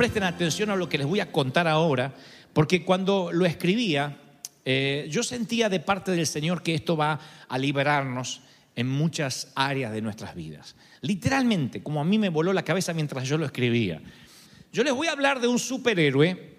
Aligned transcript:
presten 0.00 0.22
atención 0.22 0.70
a 0.70 0.76
lo 0.76 0.88
que 0.88 0.96
les 0.96 1.06
voy 1.06 1.20
a 1.20 1.30
contar 1.30 1.68
ahora, 1.68 2.14
porque 2.54 2.86
cuando 2.86 3.30
lo 3.32 3.44
escribía, 3.44 4.16
eh, 4.64 5.06
yo 5.10 5.22
sentía 5.22 5.68
de 5.68 5.78
parte 5.78 6.12
del 6.12 6.26
Señor 6.26 6.62
que 6.62 6.74
esto 6.74 6.96
va 6.96 7.20
a 7.46 7.58
liberarnos 7.58 8.40
en 8.74 8.88
muchas 8.88 9.52
áreas 9.54 9.92
de 9.92 10.00
nuestras 10.00 10.34
vidas. 10.34 10.74
Literalmente, 11.02 11.82
como 11.82 12.00
a 12.00 12.04
mí 12.04 12.18
me 12.18 12.30
voló 12.30 12.54
la 12.54 12.62
cabeza 12.62 12.94
mientras 12.94 13.28
yo 13.28 13.36
lo 13.36 13.44
escribía. 13.44 14.00
Yo 14.72 14.84
les 14.84 14.94
voy 14.94 15.06
a 15.08 15.12
hablar 15.12 15.38
de 15.38 15.48
un 15.48 15.58
superhéroe 15.58 16.56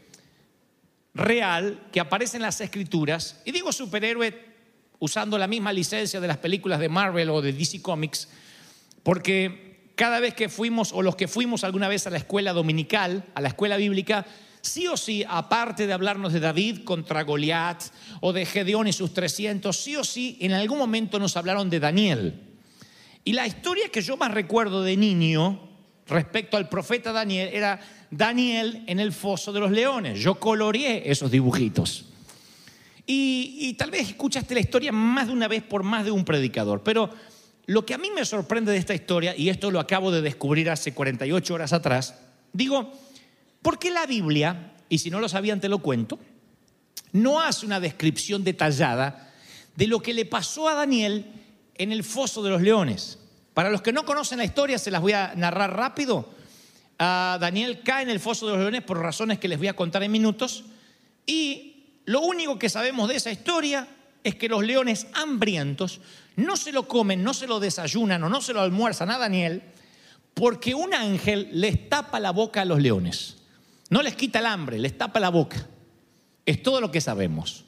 real 1.15 1.87
que 1.91 1.99
aparece 1.99 2.37
en 2.37 2.43
las 2.43 2.61
escrituras, 2.61 3.41
y 3.43 3.51
digo 3.51 3.71
superhéroe 3.71 4.39
usando 4.99 5.39
la 5.39 5.47
misma 5.47 5.73
licencia 5.73 6.21
de 6.21 6.27
las 6.27 6.37
películas 6.37 6.79
de 6.79 6.89
Marvel 6.89 7.31
o 7.31 7.41
de 7.41 7.53
DC 7.53 7.81
Comics, 7.81 8.29
porque 9.01 9.70
cada 10.01 10.19
vez 10.19 10.33
que 10.33 10.49
fuimos, 10.49 10.93
o 10.93 11.03
los 11.03 11.15
que 11.15 11.27
fuimos 11.27 11.63
alguna 11.63 11.87
vez 11.87 12.07
a 12.07 12.09
la 12.09 12.17
escuela 12.17 12.53
dominical, 12.53 13.23
a 13.35 13.39
la 13.39 13.49
escuela 13.49 13.77
bíblica, 13.77 14.25
sí 14.59 14.87
o 14.87 14.97
sí, 14.97 15.23
aparte 15.29 15.85
de 15.85 15.93
hablarnos 15.93 16.33
de 16.33 16.39
David 16.39 16.79
contra 16.85 17.21
Goliat 17.21 17.83
o 18.19 18.33
de 18.33 18.47
Gedeón 18.47 18.87
y 18.87 18.93
sus 18.93 19.13
300, 19.13 19.77
sí 19.77 19.95
o 19.95 20.03
sí, 20.03 20.39
en 20.41 20.53
algún 20.53 20.79
momento 20.79 21.19
nos 21.19 21.37
hablaron 21.37 21.69
de 21.69 21.79
Daniel. 21.79 22.41
Y 23.23 23.33
la 23.33 23.45
historia 23.45 23.89
que 23.89 24.01
yo 24.01 24.17
más 24.17 24.31
recuerdo 24.31 24.81
de 24.81 24.97
niño 24.97 25.69
respecto 26.07 26.57
al 26.57 26.67
profeta 26.67 27.11
Daniel 27.11 27.51
era 27.53 27.79
Daniel 28.09 28.83
en 28.87 28.99
el 28.99 29.11
foso 29.11 29.53
de 29.53 29.59
los 29.59 29.69
leones. 29.69 30.19
Yo 30.19 30.33
coloreé 30.33 31.11
esos 31.11 31.29
dibujitos. 31.29 32.05
Y, 33.05 33.55
y, 33.59 33.73
tal 33.75 33.91
vez 33.91 34.09
escuchaste 34.09 34.55
la 34.55 34.61
historia 34.61 34.91
más 34.91 35.27
de 35.27 35.33
una 35.33 35.47
vez 35.47 35.61
por 35.61 35.83
más 35.83 36.05
de 36.05 36.09
un 36.11 36.25
predicador, 36.25 36.81
pero 36.81 37.11
lo 37.65 37.85
que 37.85 37.93
a 37.93 37.97
mí 37.97 38.09
me 38.11 38.25
sorprende 38.25 38.71
de 38.71 38.77
esta 38.77 38.93
historia, 38.93 39.35
y 39.35 39.49
esto 39.49 39.71
lo 39.71 39.79
acabo 39.79 40.11
de 40.11 40.21
descubrir 40.21 40.69
hace 40.69 40.93
48 40.93 41.53
horas 41.53 41.73
atrás, 41.73 42.15
digo, 42.53 42.91
¿Por 43.61 43.77
qué 43.77 43.91
la 43.91 44.05
Biblia, 44.05 44.73
y 44.89 44.97
si 44.97 45.09
no 45.09 45.19
lo 45.19 45.29
sabían 45.29 45.61
te 45.61 45.69
lo 45.69 45.79
cuento, 45.79 46.19
no 47.11 47.41
hace 47.41 47.65
una 47.65 47.79
descripción 47.79 48.43
detallada 48.43 49.31
de 49.75 49.87
lo 49.87 50.01
que 50.01 50.13
le 50.13 50.25
pasó 50.25 50.67
a 50.67 50.73
Daniel 50.73 51.25
en 51.75 51.91
el 51.91 52.03
foso 52.03 52.41
de 52.41 52.49
los 52.49 52.61
leones? 52.61 53.19
Para 53.53 53.69
los 53.69 53.81
que 53.81 53.93
no 53.93 54.05
conocen 54.05 54.39
la 54.39 54.45
historia, 54.45 54.79
se 54.79 54.91
las 54.91 55.01
voy 55.01 55.13
a 55.13 55.33
narrar 55.35 55.75
rápido. 55.75 56.29
Uh, 56.99 57.37
Daniel 57.39 57.81
cae 57.83 58.03
en 58.03 58.09
el 58.09 58.19
foso 58.19 58.47
de 58.47 58.53
los 58.53 58.61
leones 58.61 58.81
por 58.81 58.99
razones 58.99 59.37
que 59.37 59.47
les 59.47 59.59
voy 59.59 59.67
a 59.67 59.75
contar 59.75 60.01
en 60.03 60.11
minutos. 60.11 60.63
Y 61.25 61.99
lo 62.05 62.21
único 62.21 62.57
que 62.57 62.69
sabemos 62.69 63.09
de 63.09 63.17
esa 63.17 63.31
historia 63.31 63.87
es 64.23 64.35
que 64.35 64.49
los 64.49 64.63
leones 64.63 65.07
hambrientos 65.13 66.01
no 66.35 66.55
se 66.55 66.71
lo 66.71 66.87
comen, 66.87 67.23
no 67.23 67.33
se 67.33 67.47
lo 67.47 67.59
desayunan 67.59 68.23
o 68.23 68.29
no 68.29 68.41
se 68.41 68.53
lo 68.53 68.61
almuerzan 68.61 69.09
a 69.09 69.17
Daniel, 69.17 69.63
porque 70.33 70.73
un 70.73 70.93
ángel 70.93 71.49
les 71.53 71.89
tapa 71.89 72.19
la 72.19 72.31
boca 72.31 72.61
a 72.61 72.65
los 72.65 72.81
leones. 72.81 73.37
No 73.89 74.01
les 74.01 74.15
quita 74.15 74.39
el 74.39 74.45
hambre, 74.45 74.79
les 74.79 74.97
tapa 74.97 75.19
la 75.19 75.29
boca. 75.29 75.67
Es 76.45 76.63
todo 76.63 76.79
lo 76.79 76.91
que 76.91 77.01
sabemos. 77.01 77.65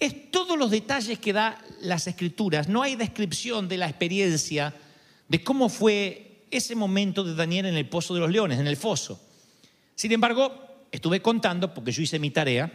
Es 0.00 0.30
todos 0.30 0.58
los 0.58 0.70
detalles 0.70 1.18
que 1.18 1.32
da 1.32 1.62
las 1.80 2.06
escrituras. 2.06 2.68
No 2.68 2.82
hay 2.82 2.96
descripción 2.96 3.68
de 3.68 3.76
la 3.76 3.88
experiencia 3.88 4.74
de 5.28 5.44
cómo 5.44 5.68
fue 5.68 6.46
ese 6.50 6.74
momento 6.74 7.22
de 7.22 7.34
Daniel 7.34 7.66
en 7.66 7.76
el 7.76 7.88
pozo 7.88 8.14
de 8.14 8.20
los 8.20 8.30
leones, 8.30 8.58
en 8.58 8.66
el 8.66 8.76
foso. 8.76 9.20
Sin 9.94 10.10
embargo, 10.10 10.86
estuve 10.90 11.22
contando, 11.22 11.72
porque 11.72 11.92
yo 11.92 12.02
hice 12.02 12.18
mi 12.18 12.30
tarea, 12.30 12.72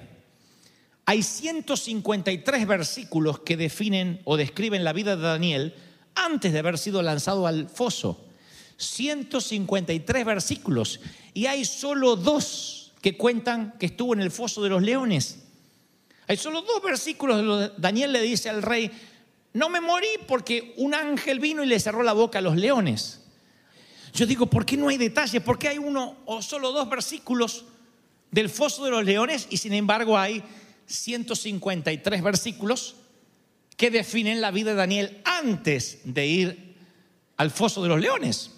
hay 1.05 1.21
153 1.21 2.67
versículos 2.67 3.39
que 3.39 3.57
definen 3.57 4.21
o 4.23 4.37
describen 4.37 4.83
la 4.83 4.93
vida 4.93 5.15
de 5.15 5.21
Daniel 5.21 5.75
antes 6.15 6.51
de 6.51 6.59
haber 6.59 6.77
sido 6.77 7.01
lanzado 7.01 7.45
al 7.45 7.69
foso. 7.69 8.25
153 8.77 10.25
versículos. 10.25 10.99
Y 11.33 11.45
hay 11.45 11.63
solo 11.63 12.15
dos 12.15 12.93
que 13.01 13.17
cuentan 13.17 13.75
que 13.77 13.85
estuvo 13.85 14.13
en 14.13 14.21
el 14.21 14.31
foso 14.31 14.63
de 14.63 14.69
los 14.69 14.81
leones. 14.81 15.43
Hay 16.27 16.37
solo 16.37 16.63
dos 16.63 16.81
versículos 16.81 17.45
donde 17.45 17.71
Daniel 17.77 18.11
le 18.11 18.21
dice 18.21 18.49
al 18.49 18.63
rey, 18.63 18.89
no 19.53 19.69
me 19.69 19.81
morí 19.81 20.07
porque 20.27 20.73
un 20.77 20.95
ángel 20.95 21.39
vino 21.39 21.63
y 21.63 21.67
le 21.67 21.79
cerró 21.79 22.01
la 22.01 22.13
boca 22.13 22.39
a 22.39 22.41
los 22.41 22.55
leones. 22.55 23.21
Yo 24.11 24.25
digo, 24.25 24.47
¿por 24.47 24.65
qué 24.65 24.75
no 24.75 24.89
hay 24.89 24.97
detalles? 24.97 25.43
¿Por 25.43 25.59
qué 25.59 25.67
hay 25.67 25.77
uno 25.77 26.17
o 26.25 26.41
solo 26.41 26.71
dos 26.71 26.89
versículos 26.89 27.65
del 28.31 28.49
foso 28.49 28.83
de 28.85 28.91
los 28.91 29.05
leones 29.05 29.47
y 29.51 29.57
sin 29.57 29.73
embargo 29.73 30.17
hay 30.17 30.43
153 30.87 32.23
versículos 32.23 32.95
que 33.77 33.91
definen 33.91 34.41
la 34.41 34.51
vida 34.51 34.71
de 34.71 34.77
Daniel 34.77 35.21
antes 35.25 35.99
de 36.05 36.27
ir 36.27 36.75
al 37.37 37.51
foso 37.51 37.83
de 37.83 37.89
los 37.89 37.99
leones? 37.99 38.51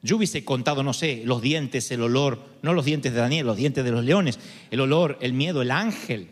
Yo 0.00 0.16
hubiese 0.16 0.44
contado, 0.44 0.82
no 0.82 0.92
sé, 0.92 1.22
los 1.24 1.42
dientes, 1.42 1.90
el 1.90 2.02
olor, 2.02 2.44
no 2.62 2.72
los 2.72 2.84
dientes 2.84 3.12
de 3.12 3.18
Daniel, 3.18 3.46
los 3.46 3.56
dientes 3.56 3.84
de 3.84 3.90
los 3.90 4.04
leones, 4.04 4.38
el 4.70 4.80
olor, 4.80 5.18
el 5.20 5.32
miedo, 5.32 5.60
el 5.60 5.72
ángel. 5.72 6.28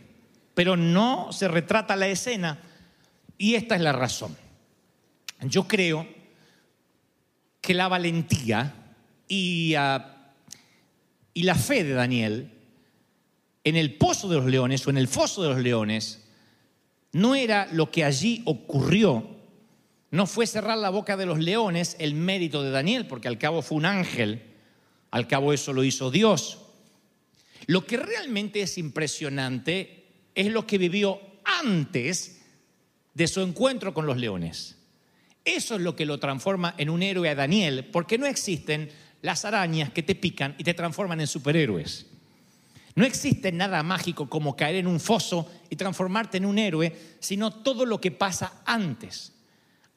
Pero 0.54 0.76
no 0.76 1.32
se 1.32 1.48
retrata 1.48 1.96
la 1.96 2.08
escena 2.08 2.60
y 3.38 3.54
esta 3.54 3.74
es 3.74 3.80
la 3.80 3.92
razón. 3.92 4.36
Yo 5.42 5.66
creo 5.66 6.06
que 7.60 7.74
la 7.74 7.88
valentía 7.88 8.94
y, 9.28 9.74
ah, 9.74 10.32
la 11.34 11.54
fe 11.54 11.84
de 11.84 11.92
Daniel 11.92 12.52
en 13.66 13.76
el 13.76 13.96
pozo 13.96 14.28
de 14.30 14.36
los 14.36 14.46
leones 14.46 14.86
o 14.86 14.90
en 14.90 14.96
el 14.96 15.08
foso 15.08 15.42
de 15.42 15.50
los 15.50 15.58
leones 15.58 16.24
no 17.12 17.34
era 17.34 17.68
lo 17.72 17.90
que 17.90 18.04
allí 18.04 18.42
ocurrió 18.46 19.36
no 20.10 20.26
fue 20.26 20.46
cerrar 20.46 20.78
la 20.78 20.90
boca 20.90 21.16
de 21.16 21.26
los 21.26 21.38
leones 21.38 21.96
el 21.98 22.14
mérito 22.14 22.62
de 22.62 22.70
Daniel, 22.70 23.06
porque 23.06 23.28
al 23.28 23.38
cabo 23.38 23.60
fue 23.62 23.76
un 23.76 23.86
ángel, 23.86 24.42
al 25.10 25.26
cabo 25.26 25.52
eso 25.52 25.72
lo 25.72 25.84
hizo 25.84 26.10
Dios. 26.10 26.58
Lo 27.66 27.84
que 27.84 27.96
realmente 27.96 28.62
es 28.62 28.78
impresionante 28.78 30.06
es 30.34 30.46
lo 30.46 30.66
que 30.66 30.78
vivió 30.78 31.20
antes 31.44 32.40
de 33.14 33.26
su 33.26 33.40
encuentro 33.40 33.92
con 33.92 34.06
los 34.06 34.16
leones. 34.16 34.76
Eso 35.44 35.74
es 35.74 35.80
lo 35.80 35.96
que 35.96 36.06
lo 36.06 36.18
transforma 36.18 36.74
en 36.78 36.90
un 36.90 37.02
héroe 37.02 37.28
a 37.28 37.34
Daniel, 37.34 37.86
porque 37.92 38.18
no 38.18 38.26
existen 38.26 38.90
las 39.22 39.44
arañas 39.44 39.90
que 39.90 40.02
te 40.02 40.14
pican 40.14 40.54
y 40.58 40.64
te 40.64 40.74
transforman 40.74 41.20
en 41.20 41.26
superhéroes. 41.26 42.06
No 42.96 43.04
existe 43.04 43.52
nada 43.52 43.82
mágico 43.82 44.28
como 44.28 44.56
caer 44.56 44.76
en 44.76 44.88
un 44.88 44.98
foso 44.98 45.48
y 45.70 45.76
transformarte 45.76 46.38
en 46.38 46.46
un 46.46 46.58
héroe, 46.58 47.16
sino 47.20 47.50
todo 47.50 47.86
lo 47.86 48.00
que 48.00 48.10
pasa 48.10 48.62
antes 48.64 49.36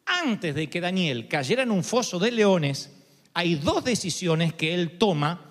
antes 0.09 0.55
de 0.55 0.69
que 0.69 0.81
Daniel 0.81 1.27
cayera 1.27 1.63
en 1.63 1.71
un 1.71 1.83
foso 1.83 2.19
de 2.19 2.31
leones, 2.31 2.91
hay 3.33 3.55
dos 3.55 3.83
decisiones 3.83 4.53
que 4.53 4.73
él 4.73 4.97
toma 4.97 5.45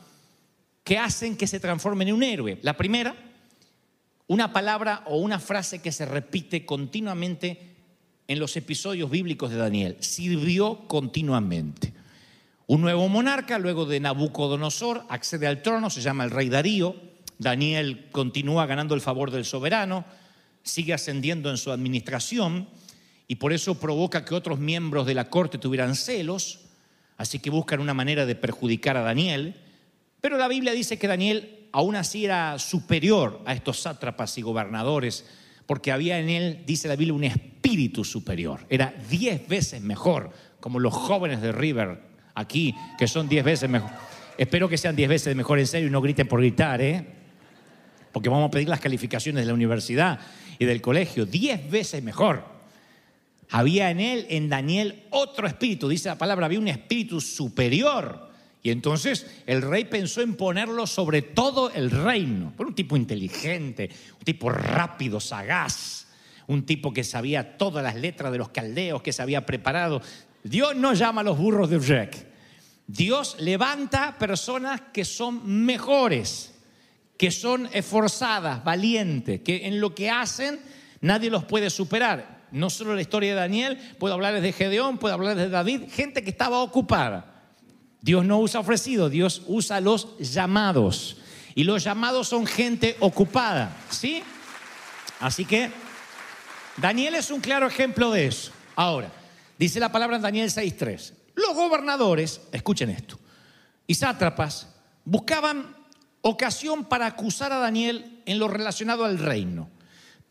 que 0.82 0.99
hacen 0.99 1.37
que 1.37 1.46
se 1.46 1.61
transforme 1.61 2.05
en 2.05 2.14
un 2.14 2.23
héroe. 2.23 2.58
La 2.62 2.76
primera, 2.76 3.14
una 4.26 4.52
palabra 4.52 5.05
o 5.06 5.19
una 5.19 5.38
frase 5.38 5.81
que 5.81 5.93
se 5.93 6.06
repite 6.06 6.67
continuamente 6.67 7.76
en 8.26 8.38
los 8.38 8.56
episodios 8.56 9.11
bíblicos 9.11 9.50
de 9.50 9.56
Daniel. 9.56 9.96
Sirvió 10.00 10.87
continuamente. 10.88 11.93
Un 12.67 12.82
nuevo 12.82 13.08
monarca, 13.08 13.58
luego 13.58 13.87
de 13.87 14.00
Nabucodonosor, 14.00 15.05
accede 15.08 15.46
al 15.46 15.62
trono, 15.62 15.88
se 15.88 16.02
llama 16.02 16.25
el 16.25 16.31
rey 16.31 16.49
Darío. 16.49 16.96
Daniel 17.38 18.08
continúa 18.11 18.67
ganando 18.67 18.94
el 18.94 19.00
favor 19.00 19.31
del 19.31 19.44
soberano, 19.44 20.05
sigue 20.62 20.93
ascendiendo 20.93 21.50
en 21.50 21.56
su 21.56 21.70
administración 21.70 22.69
y 23.26 23.37
por 23.37 23.52
eso 23.52 23.79
provoca 23.79 24.25
que 24.25 24.35
otros 24.35 24.58
miembros 24.58 25.06
de 25.06 25.14
la 25.14 25.31
corte 25.31 25.58
tuvieran 25.58 25.94
celos, 25.94 26.61
así 27.17 27.38
que 27.38 27.50
buscan 27.50 27.81
una 27.81 27.94
manera 27.94 28.26
de 28.26 28.35
perjudicar 28.35 28.96
a 28.96 29.02
Daniel. 29.02 29.55
Pero 30.20 30.37
la 30.37 30.49
Biblia 30.49 30.73
dice 30.73 30.99
que 30.99 31.06
Daniel 31.06 31.69
aún 31.73 31.96
así 31.96 32.25
era 32.25 32.58
superior 32.58 33.43
a 33.44 33.55
estos 33.55 33.81
sátrapas 33.81 34.37
y 34.38 34.43
gobernadores, 34.43 35.26
porque 35.67 35.93
había 35.93 36.19
en 36.19 36.31
él, 36.31 36.62
dice 36.67 36.88
la 36.88 36.96
Biblia, 36.96 37.14
un 37.14 37.25
espíritu 37.25 38.05
superior. 38.05 38.67
Era 38.70 38.94
diez 39.11 39.46
veces 39.46 39.82
mejor, 39.82 40.31
como 40.61 40.81
los 40.81 40.94
jóvenes 40.94 41.43
de 41.43 41.52
River 41.52 42.00
aquí, 42.35 42.75
que 42.99 43.06
son 43.06 43.29
diez 43.29 43.44
veces 43.44 43.69
mejor. 43.69 43.90
Espero 44.38 44.69
que 44.69 44.79
sean 44.79 44.96
diez 44.96 45.08
veces 45.08 45.37
mejor 45.37 45.58
en 45.58 45.67
serio 45.67 45.88
y 45.88 45.90
no 45.90 46.00
griten 46.00 46.26
por 46.26 46.40
gritar, 46.40 46.81
¿eh? 46.81 47.18
Porque 48.12 48.28
vamos 48.28 48.49
a 48.49 48.50
pedir 48.50 48.69
las 48.69 48.81
calificaciones 48.81 49.43
de 49.43 49.49
la 49.49 49.55
universidad 49.55 50.20
y 50.58 50.64
del 50.64 50.81
colegio. 50.81 51.26
Diez 51.26 51.70
veces 51.70 52.02
mejor. 52.02 52.44
Había 53.50 53.90
en 53.90 54.00
él, 54.00 54.26
en 54.28 54.49
Daniel, 54.49 55.05
otro 55.10 55.46
espíritu. 55.46 55.88
Dice 55.88 56.08
la 56.08 56.19
palabra, 56.19 56.46
había 56.46 56.58
un 56.58 56.69
espíritu 56.69 57.20
superior. 57.20 58.28
Y 58.62 58.70
entonces 58.70 59.26
el 59.46 59.62
rey 59.62 59.84
pensó 59.84 60.20
en 60.20 60.34
ponerlo 60.34 60.87
sobre 60.87 61.22
todo 61.22 61.70
el 61.70 61.90
reino. 61.90 62.52
Por 62.56 62.66
un 62.66 62.75
tipo 62.75 62.96
inteligente, 62.96 63.88
un 64.19 64.25
tipo 64.25 64.50
rápido, 64.50 65.20
sagaz, 65.20 66.06
un 66.46 66.66
tipo 66.66 66.93
que 66.93 67.04
sabía 67.04 67.56
todas 67.56 67.82
las 67.82 67.94
letras 67.94 68.32
de 68.32 68.38
los 68.38 68.50
caldeos, 68.50 69.02
que 69.02 69.12
se 69.12 69.22
había 69.22 69.46
preparado. 69.46 70.02
Dios 70.43 70.76
no 70.76 70.93
llama 70.94 71.20
a 71.20 71.25
los 71.25 71.38
burros 71.38 71.70
de 71.70 71.81
Jack. 71.81 72.26
Dios 72.87 73.37
levanta 73.38 74.16
personas 74.19 74.81
que 74.93 75.04
son 75.04 75.46
mejores, 75.64 76.54
que 77.19 77.31
son 77.31 77.69
esforzadas, 77.75 78.65
valientes, 78.65 79.43
que 79.43 79.67
en 79.67 79.81
lo 79.81 79.94
que 79.94 80.09
hacen 80.09 80.59
nadie 81.03 81.29
los 81.29 81.44
puede 81.44 81.69
superar 81.69 82.38
no 82.50 82.70
solo 82.70 82.94
la 82.94 83.03
historia 83.03 83.31
de 83.31 83.41
Daniel, 83.41 83.79
puedo 83.99 84.15
hablarles 84.15 84.43
de 84.43 84.53
Gedeón, 84.53 84.99
puedo 84.99 85.15
hablarles 85.15 85.44
de 85.44 85.50
David, 85.50 85.82
gente 85.91 86.23
que 86.23 86.31
estaba 86.31 86.61
ocupada. 86.61 87.43
Dios 88.00 88.25
no 88.25 88.38
usa 88.38 88.61
ofrecido, 88.61 89.09
Dios 89.11 89.43
usa 89.47 89.81
los 89.81 90.19
llamados. 90.19 91.19
Y 91.55 91.65
los 91.65 91.82
llamados 91.82 92.29
son 92.29 92.47
gente 92.47 92.97
ocupada, 93.00 93.76
¿sí? 93.91 94.23
Así 95.21 95.44
que 95.44 95.71
Daniel 96.76 97.17
es 97.17 97.31
un 97.31 97.41
claro 97.41 97.67
ejemplo 97.67 98.12
de 98.12 98.26
eso. 98.26 98.53
Ahora, 98.76 99.11
dice 99.59 99.81
la 99.81 99.91
palabra 99.91 100.17
en 100.17 100.23
Daniel 100.23 100.50
6.3. 100.50 101.12
Los 101.35 101.55
gobernadores, 101.55 102.41
escuchen 102.53 102.91
esto, 102.91 103.19
y 103.87 103.94
sátrapas 103.94 104.69
buscaban 105.05 105.75
ocasión 106.23 106.85
para 106.85 107.06
acusar 107.06 107.53
a 107.53 107.59
Daniel 107.59 108.23
en 108.26 108.38
lo 108.38 108.49
relacionado 108.49 109.05
al 109.05 109.19
reino, 109.19 109.70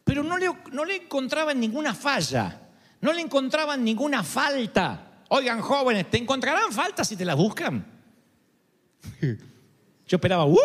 pero 0.04 0.24
no 0.24 0.38
le, 0.38 0.50
no 0.72 0.86
le 0.86 0.96
encontraban 0.96 1.60
ninguna 1.60 1.94
falla, 1.94 2.62
no 3.02 3.14
le 3.14 3.22
encontraban 3.22 3.84
ninguna 3.84 4.24
falta. 4.24 5.24
Oigan, 5.30 5.62
jóvenes, 5.62 6.10
¿te 6.10 6.18
encontrarán 6.18 6.72
faltas 6.72 7.08
si 7.08 7.16
te 7.16 7.26
las 7.26 7.36
buscan? 7.36 7.86
Yo 9.22 10.16
esperaba, 10.16 10.46
¡uh! 10.46 10.58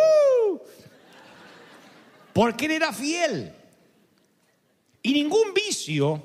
Porque 2.33 2.67
él 2.67 2.73
era 2.73 2.93
fiel. 2.93 3.53
Y 5.03 5.13
ningún 5.13 5.53
vicio 5.53 6.23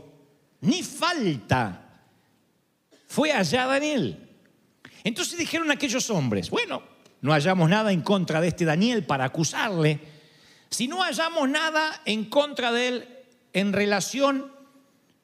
ni 0.62 0.84
falta 0.84 2.02
fue 3.08 3.32
hallada 3.32 3.78
en 3.78 3.84
él. 3.84 4.30
Entonces 5.04 5.38
dijeron 5.38 5.72
aquellos 5.72 6.10
hombres, 6.10 6.50
bueno, 6.50 6.84
no 7.22 7.32
hallamos 7.32 7.70
nada 7.70 7.92
en 7.92 8.02
contra 8.02 8.42
de 8.42 8.50
este 8.50 8.66
Daniel 8.66 9.06
para 9.06 9.26
acusarle. 9.26 10.00
Si 10.70 10.88
no 10.88 11.02
hallamos 11.02 11.50
nada 11.50 12.02
en 12.06 12.26
contra 12.26 12.72
de 12.72 12.88
él 12.88 13.08
en 13.54 13.74
relación 13.74 14.52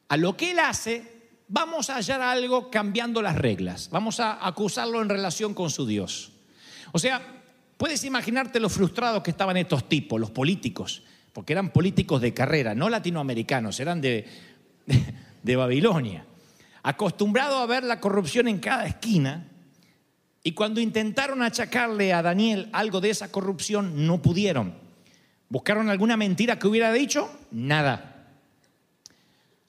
a 0.08 0.18
lo 0.18 0.36
que 0.38 0.52
él 0.52 0.60
hace, 0.60 1.14
vamos 1.48 1.90
a 1.90 1.96
hallar 1.96 2.22
algo 2.22 2.72
cambiando 2.72 3.22
las 3.22 3.36
reglas. 3.36 3.90
Vamos 3.92 4.20
a 4.20 4.46
acusarlo 4.46 5.02
en 5.02 5.10
relación 5.10 5.54
con 5.54 5.70
su 5.70 5.86
Dios. 5.86 6.32
O 6.92 7.00
sea, 7.00 7.22
puedes 7.78 8.04
imaginarte 8.04 8.60
lo 8.60 8.70
frustrados 8.70 9.24
que 9.24 9.32
estaban 9.32 9.58
estos 9.58 9.88
tipos, 9.90 10.20
los 10.20 10.32
políticos, 10.32 11.04
porque 11.34 11.54
eran 11.54 11.70
políticos 11.72 12.22
de 12.22 12.34
carrera, 12.34 12.76
no 12.76 12.90
latinoamericanos, 12.90 13.80
eran 13.80 14.02
de, 14.02 14.28
de, 15.44 15.56
Babilonia, 15.56 16.26
acostumbrados 16.84 17.62
a 17.62 17.66
ver 17.66 17.84
la 17.84 18.00
corrupción 18.00 18.48
en 18.48 18.60
cada 18.60 18.86
esquina. 18.86 19.48
Y 20.44 20.52
cuando 20.52 20.82
intentaron 20.82 21.42
achacarle 21.42 22.12
a 22.14 22.22
Daniel 22.22 22.70
algo 22.74 23.00
de 23.00 23.10
esa 23.10 23.32
corrupción, 23.32 24.06
no 24.06 24.22
pudieron. 24.22 24.76
¿Buscaron 25.48 25.90
alguna 25.90 26.18
mentira 26.18 26.60
que 26.60 26.68
hubiera 26.68 26.92
dicho? 26.92 27.30
Nada. 27.52 28.28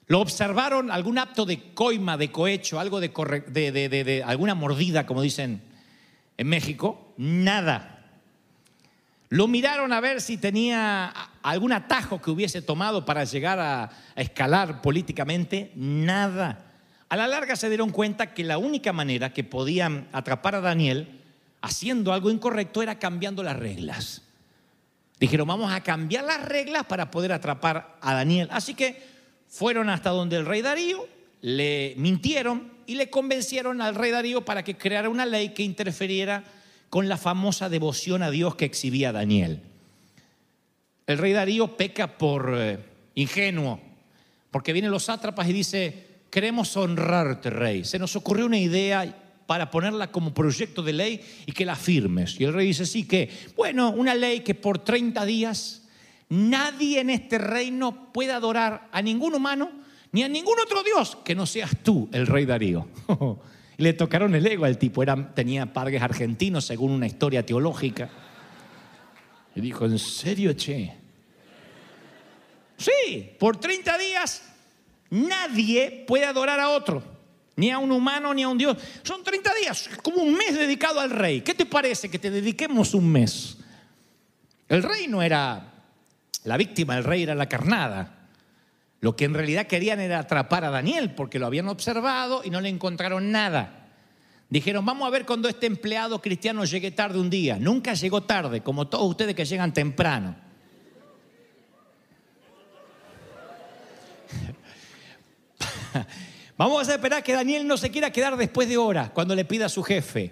¿Lo 0.07 0.19
observaron 0.19 0.91
algún 0.91 1.17
acto 1.17 1.45
de 1.45 1.73
coima, 1.73 2.17
de 2.17 2.31
cohecho, 2.31 2.79
algo 2.79 2.99
de, 2.99 3.09
de, 3.09 4.23
alguna 4.25 4.53
mordida, 4.53 5.05
como 5.05 5.21
dicen 5.21 5.61
en 6.37 6.47
México? 6.47 7.13
Nada. 7.17 8.03
Lo 9.29 9.47
miraron 9.47 9.93
a 9.93 10.01
ver 10.01 10.21
si 10.21 10.37
tenía 10.37 11.07
algún 11.41 11.71
atajo 11.71 12.21
que 12.21 12.29
hubiese 12.29 12.61
tomado 12.61 13.05
para 13.05 13.23
llegar 13.23 13.59
a, 13.59 13.89
escalar 14.15 14.81
políticamente. 14.81 15.71
Nada. 15.75 16.64
A 17.15 17.17
la 17.17 17.27
larga 17.27 17.55
se 17.55 17.69
dieron 17.69 17.91
cuenta 17.91 18.33
que 18.33 18.43
la 18.43 18.57
única 18.57 18.91
manera 18.91 19.31
que 19.31 19.45
podían 19.45 20.09
atrapar 20.11 20.55
a 20.55 20.59
Daniel 20.59 21.21
haciendo 21.61 22.11
algo 22.11 22.29
incorrecto 22.29 22.83
era 22.83 22.99
cambiando 22.99 23.41
las 23.41 23.55
reglas. 23.55 24.21
Dijeron, 25.17 25.47
vamos 25.47 25.71
a 25.71 25.81
cambiar 25.81 26.25
las 26.25 26.43
reglas 26.43 26.83
para 26.87 27.11
poder 27.11 27.31
atrapar 27.31 27.95
a 28.01 28.13
Daniel. 28.15 28.49
Así 28.51 28.73
que 28.73 29.01
fueron 29.47 29.89
hasta 29.89 30.09
donde 30.09 30.35
el 30.35 30.45
rey 30.45 30.61
Darío, 30.61 31.07
le 31.39 31.93
mintieron 31.95 32.69
y 32.85 32.95
le 32.95 33.09
convencieron 33.09 33.79
al 33.79 33.95
rey 33.95 34.11
Darío 34.11 34.43
para 34.43 34.65
que 34.65 34.75
creara 34.75 35.07
una 35.07 35.25
ley 35.25 35.53
que 35.53 35.63
interferiera 35.63 36.43
con 36.89 37.07
la 37.07 37.15
famosa 37.15 37.69
devoción 37.69 38.23
a 38.23 38.29
Dios 38.29 38.55
que 38.55 38.65
exhibía 38.65 39.13
Daniel. 39.13 39.61
El 41.07 41.17
rey 41.17 41.31
Darío 41.31 41.77
peca 41.77 42.17
por 42.17 42.53
eh, 42.57 42.77
ingenuo, 43.13 43.79
porque 44.51 44.73
vienen 44.73 44.91
los 44.91 45.05
sátrapas 45.05 45.47
y 45.47 45.53
dice, 45.53 46.04
queremos 46.35 46.75
honrarte, 46.75 47.49
rey. 47.49 47.85
Se 47.85 47.97
nos 47.97 48.13
ocurrió 48.17 48.45
una 48.45 48.57
idea 48.57 49.21
para 49.47 49.71
ponerla 49.71 50.11
como 50.11 50.33
proyecto 50.33 50.83
de 50.83 50.91
ley 50.91 51.21
y 51.45 51.53
que 51.53 51.63
la 51.63 51.77
firmes. 51.77 52.37
Y 52.41 52.43
el 52.43 52.51
rey 52.51 52.67
dice, 52.67 52.85
sí, 52.85 53.07
que, 53.07 53.29
bueno, 53.55 53.91
una 53.91 54.13
ley 54.13 54.41
que 54.41 54.53
por 54.53 54.79
30 54.79 55.25
días 55.25 55.83
Nadie 56.27 56.99
en 56.99 57.09
este 57.09 57.37
reino 57.37 58.11
puede 58.11 58.33
adorar 58.33 58.89
a 58.91 59.01
ningún 59.01 59.33
humano 59.33 59.71
ni 60.11 60.23
a 60.23 60.27
ningún 60.27 60.59
otro 60.61 60.83
Dios 60.83 61.17
que 61.23 61.35
no 61.35 61.45
seas 61.45 61.71
tú, 61.83 62.09
el 62.11 62.27
rey 62.27 62.45
Darío. 62.45 62.85
Le 63.77 63.93
tocaron 63.93 64.35
el 64.35 64.45
ego 64.45 64.65
al 64.65 64.77
tipo, 64.77 65.03
Era, 65.03 65.33
tenía 65.33 65.71
padres 65.71 66.01
argentinos 66.01 66.65
según 66.65 66.91
una 66.91 67.07
historia 67.07 67.45
teológica. 67.45 68.09
Y 69.55 69.61
dijo, 69.61 69.85
¿en 69.85 69.99
serio, 69.99 70.51
che? 70.51 70.93
Sí, 72.75 73.31
por 73.39 73.55
30 73.55 73.97
días 73.97 74.54
nadie 75.09 76.03
puede 76.07 76.25
adorar 76.25 76.59
a 76.59 76.69
otro, 76.69 77.03
ni 77.55 77.71
a 77.71 77.79
un 77.79 77.91
humano 77.91 78.33
ni 78.33 78.43
a 78.43 78.49
un 78.49 78.57
Dios. 78.57 78.77
Son 79.03 79.23
30 79.23 79.53
días, 79.61 79.89
como 80.03 80.17
un 80.21 80.33
mes 80.35 80.57
dedicado 80.57 80.99
al 80.99 81.09
rey. 81.09 81.41
¿Qué 81.41 81.53
te 81.53 81.65
parece 81.65 82.09
que 82.09 82.19
te 82.19 82.31
dediquemos 82.31 82.93
un 82.93 83.11
mes? 83.11 83.57
El 84.67 84.83
rey 84.83 85.07
no 85.07 85.21
era 85.21 85.73
la 86.43 86.57
víctima, 86.57 86.97
el 86.97 87.03
rey, 87.03 87.23
era 87.23 87.35
la 87.35 87.47
carnada. 87.47 88.29
Lo 89.01 89.15
que 89.15 89.25
en 89.25 89.33
realidad 89.33 89.67
querían 89.67 89.99
era 89.99 90.19
atrapar 90.19 90.65
a 90.65 90.69
Daniel 90.69 91.13
porque 91.13 91.37
lo 91.37 91.45
habían 91.45 91.67
observado 91.67 92.41
y 92.43 92.49
no 92.49 92.61
le 92.61 92.69
encontraron 92.69 93.31
nada. 93.31 93.89
Dijeron, 94.49 94.85
vamos 94.85 95.07
a 95.07 95.11
ver 95.11 95.25
cuando 95.25 95.49
este 95.49 95.65
empleado 95.65 96.21
cristiano 96.21 96.65
llegue 96.65 96.91
tarde 96.91 97.19
un 97.19 97.29
día. 97.29 97.57
Nunca 97.59 97.93
llegó 97.93 98.23
tarde, 98.23 98.61
como 98.61 98.87
todos 98.87 99.09
ustedes 99.09 99.35
que 99.35 99.45
llegan 99.45 99.73
temprano. 99.73 100.35
Vamos 106.57 106.87
a 106.87 106.95
esperar 106.95 107.23
que 107.23 107.33
Daniel 107.33 107.67
no 107.67 107.77
se 107.77 107.91
quiera 107.91 108.11
quedar 108.11 108.37
después 108.37 108.69
de 108.69 108.77
hora 108.77 109.11
cuando 109.13 109.35
le 109.35 109.45
pida 109.45 109.65
a 109.65 109.69
su 109.69 109.83
jefe. 109.83 110.31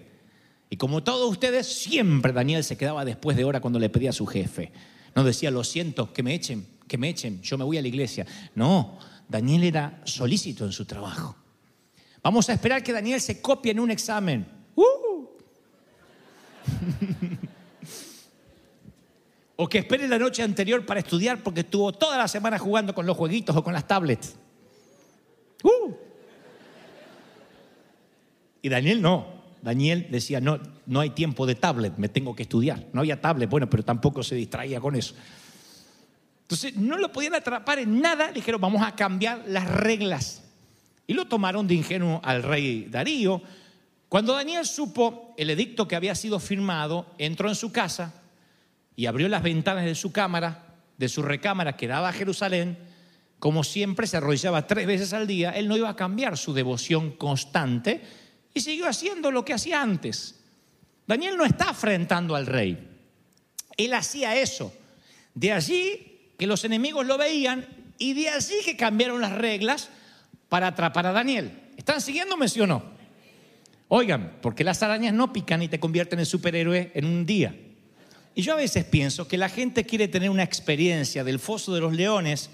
Y 0.69 0.77
como 0.77 1.03
todos 1.03 1.29
ustedes, 1.29 1.67
siempre 1.67 2.31
Daniel 2.33 2.63
se 2.63 2.77
quedaba 2.77 3.05
después 3.05 3.37
de 3.37 3.43
hora 3.43 3.59
cuando 3.59 3.79
le 3.79 3.89
pedía 3.89 4.09
a 4.11 4.13
su 4.13 4.25
jefe. 4.25 4.71
No 5.15 5.23
decía, 5.23 5.51
lo 5.51 5.63
siento, 5.63 6.11
que 6.11 6.23
me 6.23 6.33
echen, 6.33 6.65
que 6.87 6.97
me 6.97 7.09
echen, 7.09 7.41
yo 7.41 7.57
me 7.57 7.63
voy 7.63 7.77
a 7.77 7.81
la 7.81 7.87
iglesia. 7.87 8.25
No, 8.55 8.97
Daniel 9.27 9.63
era 9.63 10.01
solícito 10.05 10.65
en 10.65 10.71
su 10.71 10.85
trabajo. 10.85 11.35
Vamos 12.23 12.49
a 12.49 12.53
esperar 12.53 12.81
que 12.81 12.93
Daniel 12.93 13.21
se 13.21 13.41
copie 13.41 13.71
en 13.73 13.79
un 13.79 13.91
examen. 13.91 14.47
¡Uh! 14.75 15.27
o 19.57 19.67
que 19.67 19.79
espere 19.79 20.07
la 20.07 20.17
noche 20.17 20.41
anterior 20.41 20.85
para 20.85 21.01
estudiar 21.01 21.43
porque 21.43 21.59
estuvo 21.59 21.91
toda 21.91 22.17
la 22.17 22.27
semana 22.27 22.57
jugando 22.57 22.95
con 22.95 23.05
los 23.05 23.15
jueguitos 23.15 23.55
o 23.55 23.63
con 23.63 23.73
las 23.73 23.87
tablets. 23.87 24.37
¡Uh! 25.63 25.93
Y 28.61 28.69
Daniel 28.69 29.01
no. 29.01 29.43
Daniel 29.61 30.07
decía, 30.11 30.41
no, 30.41 30.59
no 30.85 30.99
hay 30.99 31.11
tiempo 31.11 31.45
de 31.45 31.55
tablet, 31.55 31.93
me 31.97 32.09
tengo 32.09 32.35
que 32.35 32.43
estudiar. 32.43 32.85
No 32.91 32.99
había 32.99 33.21
tablet, 33.21 33.49
bueno, 33.49 33.69
pero 33.69 33.83
tampoco 33.83 34.21
se 34.21 34.35
distraía 34.35 34.79
con 34.81 34.95
eso. 34.95 35.15
Entonces, 36.41 36.75
no 36.75 36.97
lo 36.97 37.11
podían 37.11 37.33
atrapar 37.33 37.79
en 37.79 38.01
nada, 38.01 38.31
dijeron, 38.31 38.59
vamos 38.59 38.85
a 38.85 38.93
cambiar 38.95 39.43
las 39.47 39.69
reglas. 39.69 40.43
Y 41.07 41.13
lo 41.13 41.25
tomaron 41.25 41.67
de 41.67 41.75
ingenuo 41.75 42.19
al 42.23 42.43
rey 42.43 42.87
Darío. 42.89 43.41
Cuando 44.09 44.33
Daniel 44.33 44.65
supo 44.65 45.33
el 45.37 45.49
edicto 45.49 45.87
que 45.87 45.95
había 45.95 46.13
sido 46.13 46.39
firmado, 46.39 47.05
entró 47.17 47.49
en 47.49 47.55
su 47.55 47.71
casa 47.71 48.13
y 48.95 49.05
abrió 49.05 49.27
las 49.29 49.43
ventanas 49.43 49.85
de 49.85 49.95
su 49.95 50.11
cámara, 50.11 50.75
de 50.97 51.09
su 51.09 51.21
recámara 51.21 51.75
que 51.75 51.87
daba 51.87 52.09
a 52.09 52.13
Jerusalén. 52.13 52.77
Como 53.43 53.65
siempre, 53.65 54.07
se 54.07 54.15
arrodillaba 54.15 54.67
tres 54.67 54.87
veces 54.87 55.11
al 55.11 55.27
día. 55.27 55.49
Él 55.49 55.67
no 55.67 55.75
iba 55.75 55.89
a 55.89 55.97
cambiar 55.97 56.37
su 56.37 56.53
devoción 56.53 57.11
constante 57.11 57.99
y 58.53 58.61
siguió 58.61 58.87
haciendo 58.87 59.31
lo 59.31 59.43
que 59.43 59.51
hacía 59.51 59.81
antes. 59.81 60.39
Daniel 61.05 61.35
no 61.35 61.43
está 61.43 61.71
afrentando 61.71 62.37
al 62.37 62.45
rey. 62.45 62.87
Él 63.75 63.93
hacía 63.95 64.37
eso. 64.37 64.73
De 65.35 65.51
allí 65.51 66.31
que 66.37 66.47
los 66.47 66.63
enemigos 66.63 67.05
lo 67.05 67.17
veían 67.17 67.67
y 67.97 68.13
de 68.13 68.29
allí 68.29 68.55
que 68.63 68.77
cambiaron 68.77 69.19
las 69.19 69.33
reglas 69.33 69.89
para 70.47 70.67
atrapar 70.67 71.07
a 71.07 71.11
Daniel. 71.11 71.51
¿Están 71.75 71.99
siguiéndome, 71.99 72.47
sí 72.47 72.61
o 72.61 72.67
no? 72.67 72.81
Oigan, 73.89 74.37
porque 74.41 74.63
las 74.63 74.81
arañas 74.83 75.13
no 75.13 75.33
pican 75.33 75.61
y 75.61 75.67
te 75.67 75.81
convierten 75.81 76.19
en 76.19 76.25
superhéroe 76.25 76.91
en 76.93 77.03
un 77.03 77.25
día. 77.25 77.53
Y 78.35 78.41
yo 78.41 78.53
a 78.53 78.55
veces 78.55 78.85
pienso 78.85 79.27
que 79.27 79.37
la 79.37 79.49
gente 79.49 79.83
quiere 79.83 80.07
tener 80.07 80.29
una 80.29 80.43
experiencia 80.43 81.25
del 81.25 81.39
foso 81.39 81.73
de 81.73 81.81
los 81.81 81.91
leones 81.91 82.49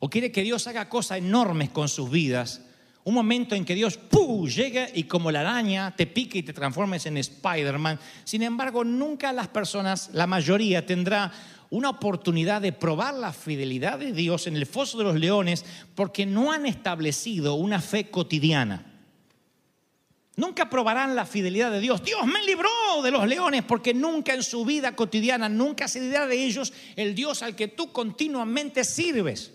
o 0.00 0.10
quiere 0.10 0.32
que 0.32 0.42
Dios 0.42 0.66
haga 0.66 0.88
cosas 0.88 1.18
enormes 1.18 1.70
con 1.70 1.88
sus 1.88 2.10
vidas 2.10 2.62
un 3.04 3.14
momento 3.14 3.54
en 3.54 3.64
que 3.64 3.74
Dios 3.74 3.96
¡pum! 3.96 4.46
llega 4.46 4.88
y 4.92 5.04
como 5.04 5.30
la 5.30 5.40
araña 5.40 5.94
te 5.96 6.06
pique 6.06 6.38
y 6.38 6.42
te 6.42 6.52
transformes 6.52 7.06
en 7.06 7.16
Spider-Man. 7.16 7.98
Sin 8.24 8.42
embargo, 8.42 8.84
nunca 8.84 9.32
las 9.32 9.48
personas, 9.48 10.10
la 10.12 10.26
mayoría, 10.26 10.84
tendrá 10.84 11.32
una 11.70 11.90
oportunidad 11.90 12.60
de 12.60 12.72
probar 12.72 13.14
la 13.14 13.32
fidelidad 13.32 13.98
de 13.98 14.12
Dios 14.12 14.46
en 14.46 14.56
el 14.56 14.66
foso 14.66 14.98
de 14.98 15.04
los 15.04 15.16
leones 15.16 15.64
porque 15.94 16.26
no 16.26 16.52
han 16.52 16.66
establecido 16.66 17.54
una 17.54 17.80
fe 17.80 18.10
cotidiana. 18.10 18.86
Nunca 20.36 20.68
probarán 20.68 21.14
la 21.14 21.26
fidelidad 21.26 21.70
de 21.70 21.80
Dios. 21.80 22.02
Dios 22.02 22.26
me 22.26 22.42
libró 22.44 22.70
de 23.02 23.10
los 23.10 23.26
leones 23.26 23.62
porque 23.62 23.94
nunca 23.94 24.34
en 24.34 24.42
su 24.42 24.64
vida 24.64 24.94
cotidiana, 24.94 25.48
nunca 25.48 25.88
se 25.88 26.00
dirá 26.00 26.26
de 26.26 26.44
ellos 26.44 26.72
el 26.96 27.14
Dios 27.14 27.42
al 27.42 27.56
que 27.56 27.68
tú 27.68 27.92
continuamente 27.92 28.84
sirves. 28.84 29.52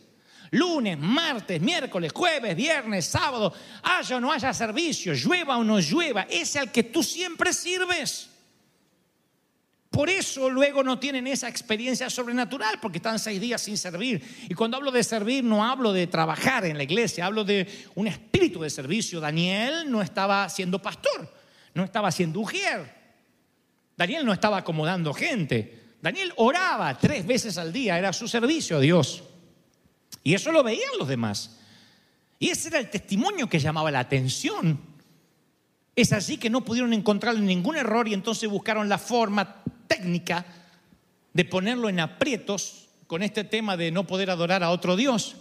Lunes, 0.56 0.98
martes, 0.98 1.62
miércoles, 1.62 2.14
jueves, 2.14 2.56
viernes, 2.56 3.06
sábado, 3.06 3.54
haya 3.84 4.16
o 4.16 4.20
no 4.22 4.32
haya 4.32 4.54
servicio, 4.54 5.14
llueva 5.14 5.58
o 5.58 5.64
no 5.64 5.80
llueva, 5.80 6.28
ese 6.30 6.60
al 6.60 6.72
que 6.72 6.84
tú 6.84 7.04
siempre 7.04 7.52
sirves. 7.52 8.30
Por 9.90 10.10
eso 10.10 10.50
luego 10.50 10.82
no 10.82 10.98
tienen 10.98 11.28
esa 11.28 11.50
experiencia 11.50 12.10
sobrenatural, 12.10 12.80
porque 12.82 13.00
están 13.00 13.20
seis 13.20 13.40
días 13.40 13.62
sin 13.62 13.78
servir. 13.78 14.22
Y 14.50 14.54
cuando 14.54 14.78
hablo 14.78 14.92
de 14.92 15.04
servir, 15.04 15.44
no 15.44 15.64
hablo 15.64 15.92
de 15.92 16.08
trabajar 16.08 16.66
en 16.66 16.78
la 16.78 16.84
iglesia, 16.84 17.26
hablo 17.26 17.44
de 17.44 17.68
un 17.96 18.08
espíritu 18.08 18.62
de 18.62 18.70
servicio. 18.70 19.20
Daniel 19.20 19.92
no 19.92 20.02
estaba 20.02 20.48
siendo 20.48 20.82
pastor, 20.82 21.34
no 21.74 21.84
estaba 21.84 22.12
siendo 22.12 22.40
ujier. 22.40 22.94
Daniel 23.98 24.26
no 24.26 24.32
estaba 24.32 24.58
acomodando 24.58 25.14
gente. 25.14 25.96
Daniel 26.02 26.32
oraba 26.38 26.98
tres 26.98 27.26
veces 27.26 27.58
al 27.58 27.74
día, 27.74 27.98
era 27.98 28.14
su 28.14 28.28
servicio 28.28 28.78
a 28.78 28.80
Dios. 28.80 29.24
Y 30.26 30.34
eso 30.34 30.52
lo 30.52 30.64
veían 30.64 30.90
los 30.98 31.08
demás. 31.08 31.52
Y 32.40 32.50
ese 32.50 32.70
era 32.70 32.80
el 32.80 32.90
testimonio 32.90 33.48
que 33.48 33.60
llamaba 33.60 33.92
la 33.92 34.00
atención. 34.00 34.80
Es 35.96 36.12
así 36.14 36.38
que 36.38 36.50
no 36.50 36.66
pudieron 36.66 36.94
encontrarle 36.94 37.42
ningún 37.42 37.78
error 37.78 38.08
y 38.08 38.16
entonces 38.16 38.50
buscaron 38.50 38.90
la 38.90 38.98
forma 38.98 39.62
técnica 39.88 40.44
de 41.32 41.46
ponerlo 41.46 41.90
en 41.90 42.00
aprietos 42.00 42.88
con 43.06 43.22
este 43.22 43.44
tema 43.44 43.78
de 43.78 43.92
no 43.92 44.08
poder 44.08 44.32
adorar 44.32 44.64
a 44.64 44.72
otro 44.72 44.96
Dios. 44.96 45.36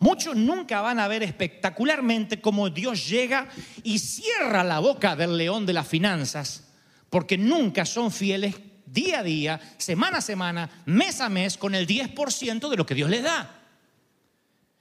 Muchos 0.00 0.34
nunca 0.34 0.80
van 0.80 0.98
a 0.98 1.06
ver 1.06 1.22
espectacularmente 1.22 2.40
cómo 2.40 2.70
Dios 2.70 3.08
llega 3.08 3.46
y 3.84 4.00
cierra 4.00 4.64
la 4.64 4.80
boca 4.80 5.14
del 5.14 5.36
león 5.36 5.66
de 5.66 5.72
las 5.72 5.86
finanzas, 5.86 6.66
porque 7.10 7.38
nunca 7.38 7.86
son 7.86 8.10
fieles 8.10 8.56
día 8.86 9.20
a 9.20 9.22
día, 9.22 9.60
semana 9.78 10.18
a 10.18 10.20
semana, 10.20 10.82
mes 10.84 11.20
a 11.20 11.28
mes, 11.28 11.56
con 11.56 11.76
el 11.76 11.86
10% 11.86 12.68
de 12.68 12.76
lo 12.76 12.84
que 12.84 12.96
Dios 12.96 13.08
les 13.08 13.22
da. 13.22 13.60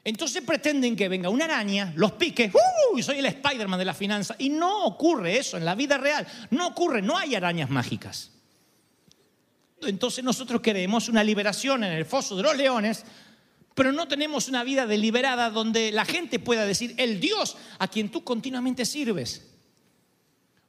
Entonces 0.06 0.44
pretenden 0.44 0.96
que 0.96 1.08
venga 1.08 1.30
una 1.30 1.46
araña, 1.46 1.94
los 1.96 2.14
pique, 2.14 2.52
¡uh! 2.54 2.98
y 2.98 3.04
soy 3.04 3.20
el 3.20 3.26
Spider-Man 3.26 3.80
de 3.80 3.86
la 3.86 3.94
finanza. 3.94 4.36
Y 4.38 4.50
no 4.50 4.86
ocurre 4.86 5.38
eso 5.38 5.58
en 5.58 5.64
la 5.64 5.76
vida 5.76 5.98
real. 5.98 6.28
No 6.52 6.68
ocurre, 6.68 7.02
no 7.02 7.18
hay 7.18 7.36
arañas 7.36 7.70
mágicas. 7.70 8.32
Entonces 9.82 10.24
nosotros 10.24 10.62
queremos 10.62 11.08
una 11.08 11.24
liberación 11.24 11.84
en 11.84 11.94
el 11.94 12.06
foso 12.06 12.36
de 12.36 12.44
los 12.44 12.56
leones, 12.56 13.06
pero 13.74 13.92
no 13.92 14.08
tenemos 14.08 14.48
una 14.50 14.64
vida 14.64 14.86
deliberada 14.86 15.50
donde 15.50 15.92
la 15.92 16.06
gente 16.06 16.40
pueda 16.40 16.66
decir, 16.66 16.94
el 16.98 17.20
Dios 17.20 17.56
a 17.80 17.88
quien 17.88 18.10
tú 18.10 18.24
continuamente 18.24 18.86
sirves. 18.86 19.48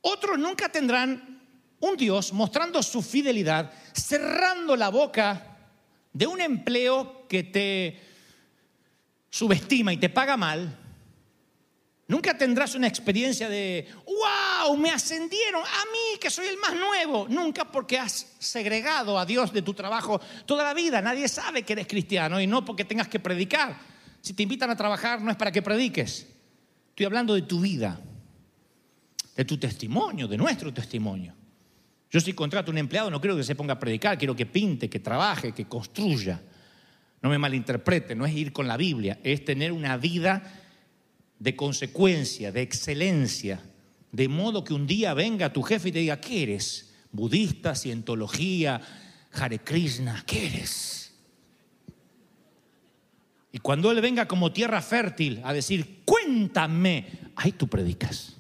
Otros 0.00 0.38
nunca 0.38 0.68
tendrán 0.68 1.42
un 1.80 1.96
Dios 1.96 2.32
mostrando 2.32 2.82
su 2.82 3.02
fidelidad, 3.02 3.72
cerrando 3.92 4.76
la 4.76 4.90
boca 4.90 5.58
de 6.12 6.26
un 6.26 6.40
empleo 6.40 7.26
que 7.28 7.42
te 7.42 8.13
subestima 9.34 9.92
y 9.92 9.96
te 9.96 10.08
paga 10.08 10.36
mal, 10.36 10.78
Nunca 12.06 12.36
tendrás 12.36 12.74
una 12.74 12.86
experiencia 12.86 13.48
de, 13.48 13.88
wow, 14.04 14.76
me 14.76 14.90
ascendieron 14.90 15.62
a 15.62 15.84
mí 15.90 16.18
que 16.20 16.28
soy 16.28 16.48
el 16.48 16.58
más 16.58 16.74
nuevo. 16.74 17.26
Nunca 17.30 17.64
porque 17.64 17.98
has 17.98 18.26
segregado 18.38 19.18
a 19.18 19.24
Dios 19.24 19.54
de 19.54 19.62
tu 19.62 19.72
trabajo 19.72 20.20
toda 20.44 20.64
la 20.64 20.74
vida. 20.74 21.00
Nadie 21.00 21.28
sabe 21.28 21.62
que 21.62 21.72
eres 21.72 21.86
cristiano 21.86 22.38
y 22.38 22.46
no 22.46 22.62
porque 22.62 22.84
tengas 22.84 23.08
que 23.08 23.20
predicar. 23.20 23.78
Si 24.20 24.34
te 24.34 24.42
invitan 24.42 24.68
a 24.68 24.76
trabajar 24.76 25.22
no 25.22 25.30
es 25.30 25.36
para 25.38 25.50
que 25.50 25.62
prediques. 25.62 26.26
Estoy 26.90 27.06
hablando 27.06 27.32
de 27.32 27.42
tu 27.42 27.60
vida, 27.60 27.98
de 29.34 29.44
tu 29.46 29.56
testimonio, 29.56 30.28
de 30.28 30.36
nuestro 30.36 30.74
testimonio. 30.74 31.34
Yo 32.10 32.20
si 32.20 32.34
contrato 32.34 32.70
a 32.70 32.72
un 32.72 32.78
empleado 32.78 33.10
no 33.10 33.18
quiero 33.18 33.34
que 33.34 33.44
se 33.44 33.54
ponga 33.54 33.72
a 33.72 33.80
predicar, 33.80 34.18
quiero 34.18 34.36
que 34.36 34.44
pinte, 34.44 34.90
que 34.90 35.00
trabaje, 35.00 35.52
que 35.52 35.64
construya. 35.64 36.38
No 37.24 37.30
me 37.30 37.38
malinterprete, 37.38 38.14
no 38.14 38.26
es 38.26 38.34
ir 38.34 38.52
con 38.52 38.68
la 38.68 38.76
Biblia, 38.76 39.18
es 39.24 39.46
tener 39.46 39.72
una 39.72 39.96
vida 39.96 40.42
de 41.38 41.56
consecuencia, 41.56 42.52
de 42.52 42.60
excelencia, 42.60 43.62
de 44.12 44.28
modo 44.28 44.62
que 44.62 44.74
un 44.74 44.86
día 44.86 45.14
venga 45.14 45.50
tu 45.50 45.62
jefe 45.62 45.88
y 45.88 45.92
te 45.92 45.98
diga, 46.00 46.20
¿qué 46.20 46.42
eres? 46.42 46.92
Budista, 47.12 47.74
cientología, 47.76 48.78
Hare 49.32 49.58
Krishna, 49.60 50.22
¿qué 50.26 50.48
eres? 50.48 51.14
Y 53.52 53.58
cuando 53.60 53.90
él 53.90 54.02
venga 54.02 54.28
como 54.28 54.52
tierra 54.52 54.82
fértil 54.82 55.40
a 55.44 55.54
decir, 55.54 56.02
cuéntame, 56.04 57.06
ahí 57.36 57.52
tú 57.52 57.68
predicas. 57.68 58.36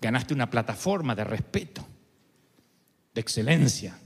Ganaste 0.00 0.32
una 0.32 0.48
plataforma 0.48 1.16
de 1.16 1.24
respeto, 1.24 1.84
de 3.12 3.20
excelencia. 3.20 3.98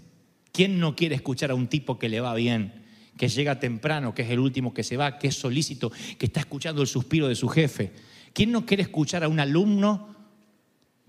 ¿Quién 0.52 0.80
no 0.80 0.96
quiere 0.96 1.16
escuchar 1.16 1.50
a 1.50 1.54
un 1.54 1.68
tipo 1.68 1.98
que 1.98 2.08
le 2.08 2.22
va 2.22 2.34
bien? 2.34 2.83
Que 3.16 3.28
llega 3.28 3.58
temprano, 3.58 4.14
que 4.14 4.22
es 4.22 4.30
el 4.30 4.40
último 4.40 4.74
que 4.74 4.82
se 4.82 4.96
va, 4.96 5.18
que 5.18 5.28
es 5.28 5.36
solícito, 5.36 5.90
que 6.18 6.26
está 6.26 6.40
escuchando 6.40 6.82
el 6.82 6.88
suspiro 6.88 7.28
de 7.28 7.34
su 7.34 7.48
jefe. 7.48 7.92
¿Quién 8.32 8.50
no 8.50 8.66
quiere 8.66 8.82
escuchar 8.82 9.22
a 9.22 9.28
un 9.28 9.38
alumno 9.38 10.14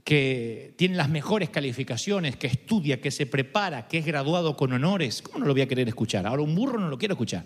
que 0.04 0.76
tiene 0.78 0.96
las 0.96 1.10
mejores 1.10 1.50
calificaciones, 1.50 2.36
que 2.36 2.48
estudia, 2.48 3.02
que 3.02 3.10
se 3.10 3.26
prepara, 3.26 3.88
que 3.88 3.98
es 3.98 4.06
graduado 4.06 4.56
con 4.56 4.72
honores? 4.74 5.22
¿Cómo 5.24 5.40
no 5.40 5.46
lo 5.46 5.54
voy 5.54 5.62
a 5.62 5.68
querer 5.68 5.88
escuchar? 5.88 6.28
Ahora 6.28 6.44
un 6.44 6.54
burro 6.54 6.80
no 6.80 6.90
lo 6.90 6.98
quiero 6.98 7.14
escuchar. 7.14 7.44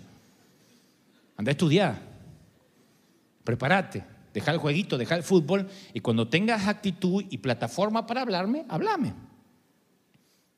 Anda 1.36 1.50
a 1.50 1.52
estudiar. 1.52 2.02
Prepárate. 3.44 4.04
Deja 4.34 4.52
el 4.52 4.58
jueguito, 4.58 4.96
deja 4.96 5.16
el 5.16 5.24
fútbol 5.24 5.68
y 5.92 6.00
cuando 6.00 6.28
tengas 6.28 6.68
actitud 6.68 7.24
y 7.30 7.38
plataforma 7.38 8.06
para 8.06 8.20
hablarme, 8.20 8.64
háblame. 8.68 9.12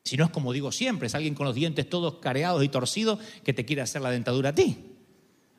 Si 0.05 0.17
no 0.17 0.25
es 0.25 0.31
como 0.31 0.53
digo 0.53 0.73
siempre, 0.73 1.07
es 1.07 1.15
alguien 1.15 1.35
con 1.35 1.47
los 1.47 1.55
dientes 1.55 1.89
todos 1.89 2.15
careados 2.15 2.65
y 2.65 2.69
torcidos 2.69 3.19
que 3.45 3.53
te 3.53 3.65
quiere 3.65 3.83
hacer 3.83 4.03
la 4.03 4.11
dentadura 4.11 4.51
a 4.51 4.55
ti. 4.55 4.77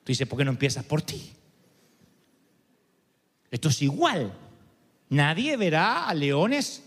Tú 0.03 0.11
dices, 0.11 0.27
¿por 0.27 0.37
qué 0.37 0.45
no 0.45 0.51
empiezas 0.51 0.83
por 0.83 1.01
ti? 1.01 1.31
Esto 3.49 3.69
es 3.69 3.81
igual. 3.81 4.33
Nadie 5.09 5.55
verá 5.57 6.07
a 6.07 6.13
leones 6.13 6.83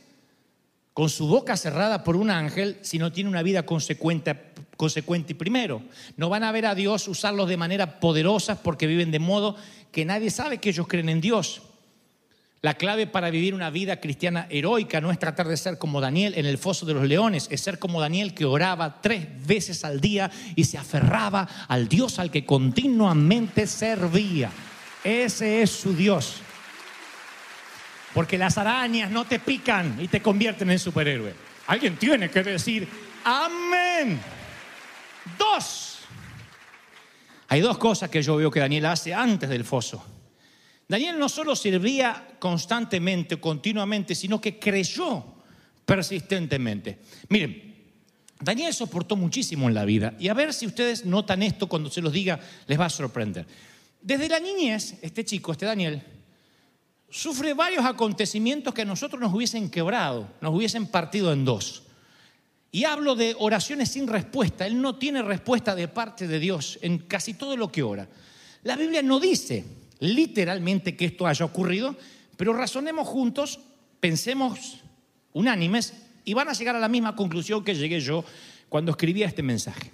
con 0.93 1.09
su 1.09 1.27
boca 1.27 1.57
cerrada 1.57 2.03
por 2.05 2.17
un 2.17 2.31
ángel 2.31 2.79
si 2.83 2.99
no 2.99 3.13
tiene 3.13 3.31
una 3.31 3.43
vida 3.43 3.65
consecuente, 3.65 4.53
consecuente 4.77 5.35
primero. 5.35 5.83
No 6.17 6.29
van 6.29 6.43
a 6.43 6.53
ver 6.53 6.67
a 6.67 6.75
Dios 6.75 7.07
usarlos 7.09 7.49
de 7.49 7.57
manera 7.57 8.01
poderosa 8.01 8.63
porque 8.63 8.87
viven 8.87 9.11
de 9.11 9.19
modo 9.19 9.57
que 9.93 10.05
nadie 10.05 10.31
sabe 10.31 10.59
que 10.59 10.71
ellos 10.71 10.89
creen 10.89 11.09
en 11.09 11.21
Dios. 11.21 11.63
La 12.66 12.75
clave 12.75 13.06
para 13.06 13.30
vivir 13.30 13.54
una 13.54 13.70
vida 13.70 14.00
cristiana 14.00 14.49
heroica 14.50 15.00
no 15.00 15.12
es 15.12 15.20
tratar 15.20 15.46
de 15.46 15.56
ser 15.56 15.78
como 15.78 16.00
Daniel 16.00 16.35
en 16.37 16.46
el 16.46 16.58
foso 16.58 16.85
de 16.85 16.94
los 16.94 17.04
leones, 17.04 17.46
es 17.49 17.61
ser 17.61 17.78
como 17.78 18.00
Daniel 18.00 18.35
que 18.35 18.44
oraba 18.44 19.00
tres 19.00 19.25
veces 19.46 19.85
al 19.85 20.00
día 20.00 20.32
y 20.56 20.64
se 20.64 20.76
aferraba 20.76 21.49
al 21.68 21.87
Dios 21.87 22.18
al 22.18 22.28
que 22.28 22.44
continuamente 22.44 23.68
servía. 23.68 24.50
Ese 25.04 25.62
es 25.62 25.70
su 25.70 25.94
Dios. 25.94 26.38
Porque 28.12 28.37
las 28.37 28.58
arañas 28.58 29.12
no 29.12 29.26
te 29.26 29.38
pican 29.38 29.99
y 30.00 30.08
te 30.08 30.20
convierten 30.20 30.68
en 30.68 30.80
superhéroe. 30.80 31.35
Alguien 31.68 31.96
tiene 31.96 32.30
que 32.30 32.42
decir, 32.42 32.88
amén. 33.23 34.18
Dos. 35.38 36.00
Hay 37.46 37.61
dos 37.61 37.78
cosas 37.78 38.11
que 38.11 38.23
yo 38.23 38.35
veo 38.35 38.50
que 38.50 38.58
Daniel 38.58 38.87
hace 38.87 39.14
antes 39.14 39.49
del 39.49 39.64
foso. 39.64 40.15
Daniel 40.88 41.19
no 41.19 41.28
solo 41.28 41.57
servía 41.57 42.37
constantemente, 42.38 43.40
continuamente, 43.40 44.14
sino 44.14 44.40
que 44.40 44.59
creyó 44.59 45.25
persistentemente. 45.85 46.99
Miren, 47.28 47.75
Daniel 48.40 48.73
soportó 48.73 49.16
muchísimo 49.16 49.69
en 49.69 49.75
la 49.75 49.85
vida 49.85 50.14
y 50.19 50.28
a 50.28 50.35
ver 50.35 50.52
si 50.52 50.66
ustedes 50.66 51.05
notan 51.05 51.43
esto 51.43 51.69
cuando 51.69 51.90
se 51.90 52.02
los 52.02 52.12
diga, 52.12 52.38
les 52.66 52.78
va 52.78 52.87
a 52.87 52.90
sorprender. 52.90 53.47
Desde 54.00 54.28
la 54.28 54.38
niñez, 54.38 54.99
este 55.02 55.25
chico, 55.25 55.52
este 55.52 55.66
Daniel, 55.66 56.02
sufre 57.11 57.55
varios 57.55 57.85
acontecimientos 57.85 58.75
que 58.75 58.83
a 58.83 58.85
nosotros 58.85 59.21
nos 59.21 59.33
hubiesen 59.33 59.71
quebrado, 59.71 60.28
nos 60.40 60.55
hubiesen 60.55 60.87
partido 60.87 61.33
en 61.33 61.45
dos. 61.45 61.83
Y 62.71 62.85
hablo 62.85 63.14
de 63.14 63.35
oraciones 63.38 63.90
sin 63.90 64.07
respuesta. 64.07 64.66
Él 64.66 64.81
no 64.83 64.97
tiene 64.97 65.23
respuesta 65.23 65.75
de 65.75 65.88
parte 65.88 66.28
de 66.28 66.38
Dios 66.38 66.78
en 66.83 66.99
casi 66.99 67.35
todo 67.35 67.57
lo 67.57 67.73
que 67.73 67.83
ora. 67.83 68.07
La 68.64 68.76
Biblia 68.76 69.02
no 69.02 69.19
dice 69.19 69.64
literalmente 70.00 70.97
que 70.97 71.07
esto 71.07 71.26
haya 71.26 71.45
ocurrido, 71.45 71.97
pero 72.37 72.53
razonemos 72.53 73.09
juntos, 73.09 73.61
pensemos 74.00 74.81
unánimes 75.33 75.95
y 76.25 76.35
van 76.35 76.49
a 76.49 76.53
llegar 76.53 76.76
a 76.76 76.81
la 76.81 76.88
misma 76.88 77.15
conclusión 77.15 77.65
que 77.65 77.75
llegué 77.75 78.00
yo 78.00 78.25
cuando 78.69 78.91
escribía 78.91 79.26
este 79.26 79.43
mensaje. 79.43 79.93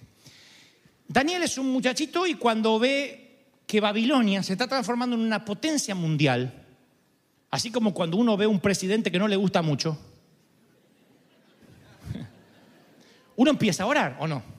Daniel 1.07 1.43
es 1.43 1.59
un 1.59 1.71
muchachito 1.71 2.27
y 2.27 2.35
cuando 2.35 2.79
ve 2.79 3.23
que 3.67 3.81
Babilonia 3.81 4.43
se 4.43 4.53
está 4.53 4.67
transformando 4.67 5.17
en 5.17 5.23
una 5.23 5.45
potencia 5.45 5.95
mundial, 5.95 6.65
así 7.51 7.71
como 7.71 7.93
cuando 7.93 8.17
uno 8.17 8.37
ve 8.37 8.47
un 8.47 8.61
presidente 8.61 9.11
que 9.11 9.19
no 9.19 9.29
le 9.29 9.37
gusta 9.37 9.63
mucho, 9.63 9.99
uno 13.37 13.51
empieza 13.51 13.83
a 13.83 13.87
orar 13.87 14.17
o 14.21 14.27
no. 14.27 14.52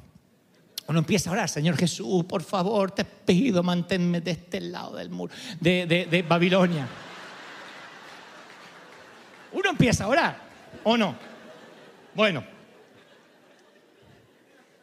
Uno 0.87 0.99
empieza 0.99 1.29
a 1.29 1.33
orar, 1.33 1.49
Señor 1.49 1.77
Jesús, 1.77 2.25
por 2.25 2.43
favor, 2.43 2.91
te 2.91 3.05
pido, 3.05 3.63
manténme 3.63 4.21
de 4.21 4.31
este 4.31 4.59
lado 4.59 4.95
del 4.95 5.09
muro, 5.09 5.33
de, 5.59 5.85
de 5.87 6.21
Babilonia. 6.23 6.87
Uno 9.53 9.69
empieza 9.69 10.05
a 10.05 10.07
orar, 10.07 10.41
¿o 10.83 10.97
no? 10.97 11.15
Bueno. 12.13 12.53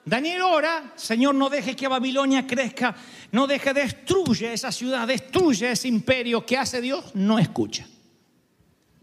Daniel 0.05 0.43
ora, 0.43 0.93
Señor, 0.97 1.35
no 1.35 1.51
deje 1.51 1.77
que 1.77 1.87
Babilonia 1.87 2.47
crezca, 2.47 2.97
no 3.33 3.47
deje, 3.47 3.75
destruye 3.75 4.53
esa 4.53 4.73
ciudad, 4.73 5.07
destruye 5.07 5.71
ese 5.71 5.89
imperio 5.89 6.45
que 6.45 6.57
hace 6.57 6.81
Dios, 6.81 7.15
no 7.15 7.39
escucha. 7.39 7.87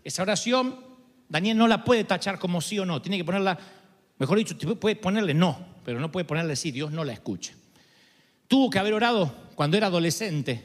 Esa 0.04 0.24
oración, 0.24 0.84
Daniel 1.30 1.58
no 1.58 1.68
la 1.68 1.84
puede 1.84 2.04
tachar 2.04 2.40
como 2.40 2.62
sí 2.62 2.80
o 2.80 2.86
no, 2.86 3.02
tiene 3.02 3.18
que 3.18 3.24
ponerla, 3.24 3.58
mejor 4.18 4.38
dicho, 4.38 4.58
puede 4.80 4.96
ponerle 4.96 5.34
no, 5.34 5.77
pero 5.88 6.02
no 6.02 6.12
puede 6.12 6.26
ponerle 6.26 6.58
sí, 6.58 6.72
Dios 6.72 6.92
no 6.92 7.06
la 7.06 7.14
escucha. 7.14 7.54
Tuvo 8.50 8.70
que 8.70 8.78
haber 8.78 8.94
orado 8.94 9.34
cuando 9.56 9.78
era 9.78 9.88
adolescente 9.88 10.62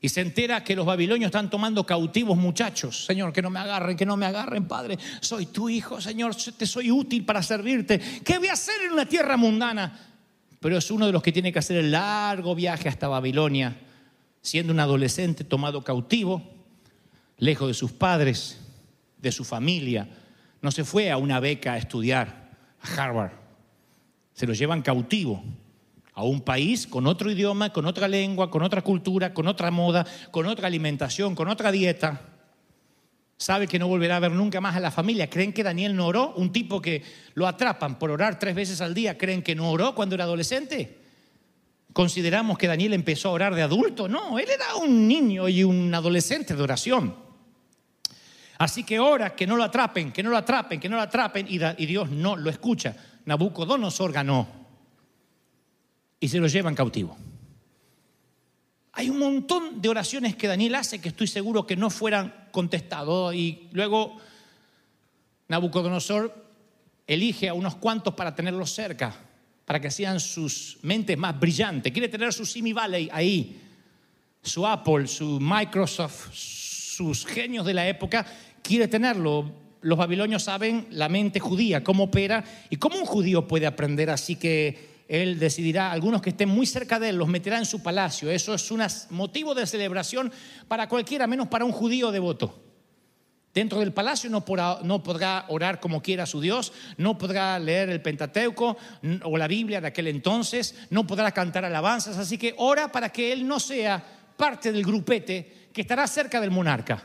y 0.00 0.08
se 0.08 0.20
entera 0.20 0.62
que 0.62 0.76
los 0.76 0.86
babilonios 0.86 1.26
están 1.26 1.50
tomando 1.50 1.84
cautivos 1.84 2.38
muchachos. 2.38 3.04
Señor, 3.04 3.32
que 3.32 3.42
no 3.42 3.50
me 3.50 3.58
agarren, 3.58 3.96
que 3.96 4.06
no 4.06 4.16
me 4.16 4.26
agarren, 4.26 4.68
Padre. 4.68 4.96
Soy 5.20 5.46
tu 5.46 5.68
hijo, 5.68 6.00
Señor, 6.00 6.36
te 6.36 6.66
soy 6.66 6.92
útil 6.92 7.24
para 7.24 7.42
servirte. 7.42 7.98
¿Qué 8.24 8.38
voy 8.38 8.46
a 8.46 8.52
hacer 8.52 8.76
en 8.86 8.92
una 8.92 9.08
tierra 9.08 9.36
mundana? 9.36 9.98
Pero 10.60 10.78
es 10.78 10.88
uno 10.88 11.06
de 11.06 11.12
los 11.12 11.20
que 11.20 11.32
tiene 11.32 11.52
que 11.52 11.58
hacer 11.58 11.78
el 11.78 11.90
largo 11.90 12.54
viaje 12.54 12.88
hasta 12.88 13.08
Babilonia, 13.08 13.76
siendo 14.40 14.72
un 14.72 14.78
adolescente 14.78 15.42
tomado 15.42 15.82
cautivo, 15.82 16.48
lejos 17.38 17.66
de 17.66 17.74
sus 17.74 17.90
padres, 17.90 18.60
de 19.18 19.32
su 19.32 19.42
familia. 19.42 20.08
No 20.62 20.70
se 20.70 20.84
fue 20.84 21.10
a 21.10 21.16
una 21.16 21.40
beca 21.40 21.72
a 21.72 21.78
estudiar 21.78 22.52
a 22.80 23.02
Harvard. 23.02 23.43
Se 24.34 24.46
lo 24.46 24.52
llevan 24.52 24.82
cautivo 24.82 25.42
a 26.12 26.22
un 26.22 26.42
país 26.42 26.86
con 26.86 27.06
otro 27.06 27.30
idioma, 27.30 27.72
con 27.72 27.86
otra 27.86 28.06
lengua, 28.06 28.50
con 28.50 28.62
otra 28.62 28.82
cultura, 28.82 29.32
con 29.32 29.48
otra 29.48 29.70
moda, 29.70 30.06
con 30.30 30.46
otra 30.46 30.66
alimentación, 30.66 31.34
con 31.34 31.48
otra 31.48 31.72
dieta. 31.72 32.20
Sabe 33.36 33.66
que 33.66 33.78
no 33.78 33.88
volverá 33.88 34.16
a 34.16 34.20
ver 34.20 34.30
nunca 34.30 34.60
más 34.60 34.76
a 34.76 34.80
la 34.80 34.90
familia. 34.90 35.28
¿Creen 35.28 35.52
que 35.52 35.62
Daniel 35.62 35.96
no 35.96 36.06
oró? 36.06 36.34
Un 36.36 36.52
tipo 36.52 36.80
que 36.80 37.02
lo 37.34 37.46
atrapan 37.46 37.98
por 37.98 38.10
orar 38.10 38.38
tres 38.38 38.54
veces 38.54 38.80
al 38.80 38.94
día, 38.94 39.18
¿creen 39.18 39.42
que 39.42 39.54
no 39.54 39.70
oró 39.70 39.94
cuando 39.94 40.14
era 40.14 40.24
adolescente? 40.24 40.98
¿Consideramos 41.92 42.58
que 42.58 42.66
Daniel 42.66 42.92
empezó 42.92 43.28
a 43.28 43.32
orar 43.32 43.54
de 43.54 43.62
adulto? 43.62 44.08
No, 44.08 44.38
él 44.38 44.48
era 44.52 44.74
un 44.76 45.06
niño 45.06 45.48
y 45.48 45.62
un 45.62 45.94
adolescente 45.94 46.54
de 46.54 46.62
oración. 46.62 47.14
Así 48.58 48.84
que 48.84 48.98
ora 48.98 49.34
que 49.34 49.46
no 49.46 49.56
lo 49.56 49.64
atrapen, 49.64 50.12
que 50.12 50.22
no 50.22 50.30
lo 50.30 50.36
atrapen, 50.36 50.80
que 50.80 50.88
no 50.88 50.96
lo 50.96 51.02
atrapen 51.02 51.46
y, 51.48 51.86
Dios 51.86 52.10
no 52.10 52.36
lo 52.36 52.50
escucha. 52.50 52.96
Nabucodonosor 53.24 54.12
ganó 54.12 54.46
y 56.20 56.28
se 56.28 56.38
lo 56.38 56.46
llevan 56.46 56.74
cautivo. 56.74 57.16
Hay 58.92 59.10
un 59.10 59.18
montón 59.18 59.82
de 59.82 59.88
oraciones 59.88 60.36
que 60.36 60.46
Daniel 60.46 60.76
hace 60.76 61.00
que 61.00 61.08
estoy 61.08 61.26
seguro 61.26 61.66
que 61.66 61.76
no 61.76 61.90
fueran 61.90 62.48
contestados 62.52 63.34
y 63.34 63.68
luego 63.72 64.16
Nabucodonosor 65.48 66.44
elige 67.06 67.48
a 67.48 67.54
unos 67.54 67.76
cuantos 67.76 68.14
para 68.14 68.34
tenerlos 68.34 68.72
cerca, 68.72 69.14
para 69.64 69.80
que 69.80 69.90
sean 69.90 70.20
sus 70.20 70.78
mentes 70.82 71.18
más 71.18 71.38
brillantes. 71.38 71.92
Quiere 71.92 72.08
tener 72.08 72.32
su 72.32 72.46
Simi 72.46 72.72
Valley 72.72 73.08
ahí, 73.12 73.60
su 74.42 74.66
Apple, 74.66 75.06
su 75.06 75.38
Microsoft, 75.40 76.32
sus 76.32 77.26
genios 77.26 77.66
de 77.66 77.74
la 77.74 77.88
época, 77.88 78.24
quiere 78.62 78.88
tenerlo. 78.88 79.63
Los 79.84 79.98
babilonios 79.98 80.44
saben 80.44 80.86
la 80.92 81.10
mente 81.10 81.40
judía, 81.40 81.84
cómo 81.84 82.04
opera 82.04 82.42
y 82.70 82.76
cómo 82.76 82.96
un 82.96 83.04
judío 83.04 83.46
puede 83.46 83.66
aprender, 83.66 84.08
así 84.08 84.36
que 84.36 85.04
él 85.08 85.38
decidirá, 85.38 85.92
algunos 85.92 86.22
que 86.22 86.30
estén 86.30 86.48
muy 86.48 86.64
cerca 86.64 86.98
de 86.98 87.10
él, 87.10 87.16
los 87.16 87.28
meterá 87.28 87.58
en 87.58 87.66
su 87.66 87.82
palacio. 87.82 88.30
Eso 88.30 88.54
es 88.54 88.70
un 88.70 88.82
motivo 89.10 89.54
de 89.54 89.66
celebración 89.66 90.32
para 90.68 90.88
cualquiera, 90.88 91.26
menos 91.26 91.48
para 91.48 91.66
un 91.66 91.72
judío 91.72 92.10
devoto. 92.10 92.62
Dentro 93.52 93.78
del 93.80 93.92
palacio 93.92 94.30
no 94.30 94.42
podrá, 94.42 95.44
orar 95.48 95.80
como 95.80 96.00
quiera 96.00 96.24
su 96.24 96.40
Dios, 96.40 96.72
no 96.96 97.18
podrá 97.18 97.58
leer 97.58 97.90
el 97.90 98.00
Pentateuco 98.00 98.78
o 99.24 99.36
la 99.36 99.46
Biblia 99.46 99.82
de 99.82 99.88
aquel 99.88 100.06
entonces, 100.06 100.76
no 100.88 101.06
podrá 101.06 101.30
cantar 101.32 101.66
alabanzas, 101.66 102.16
así 102.16 102.38
que 102.38 102.54
ora 102.56 102.90
para 102.90 103.10
que 103.10 103.34
él 103.34 103.46
no 103.46 103.60
sea 103.60 104.02
parte 104.34 104.72
del 104.72 104.82
grupete 104.82 105.68
que 105.74 105.82
estará 105.82 106.06
cerca 106.06 106.40
del 106.40 106.50
monarca. 106.50 107.04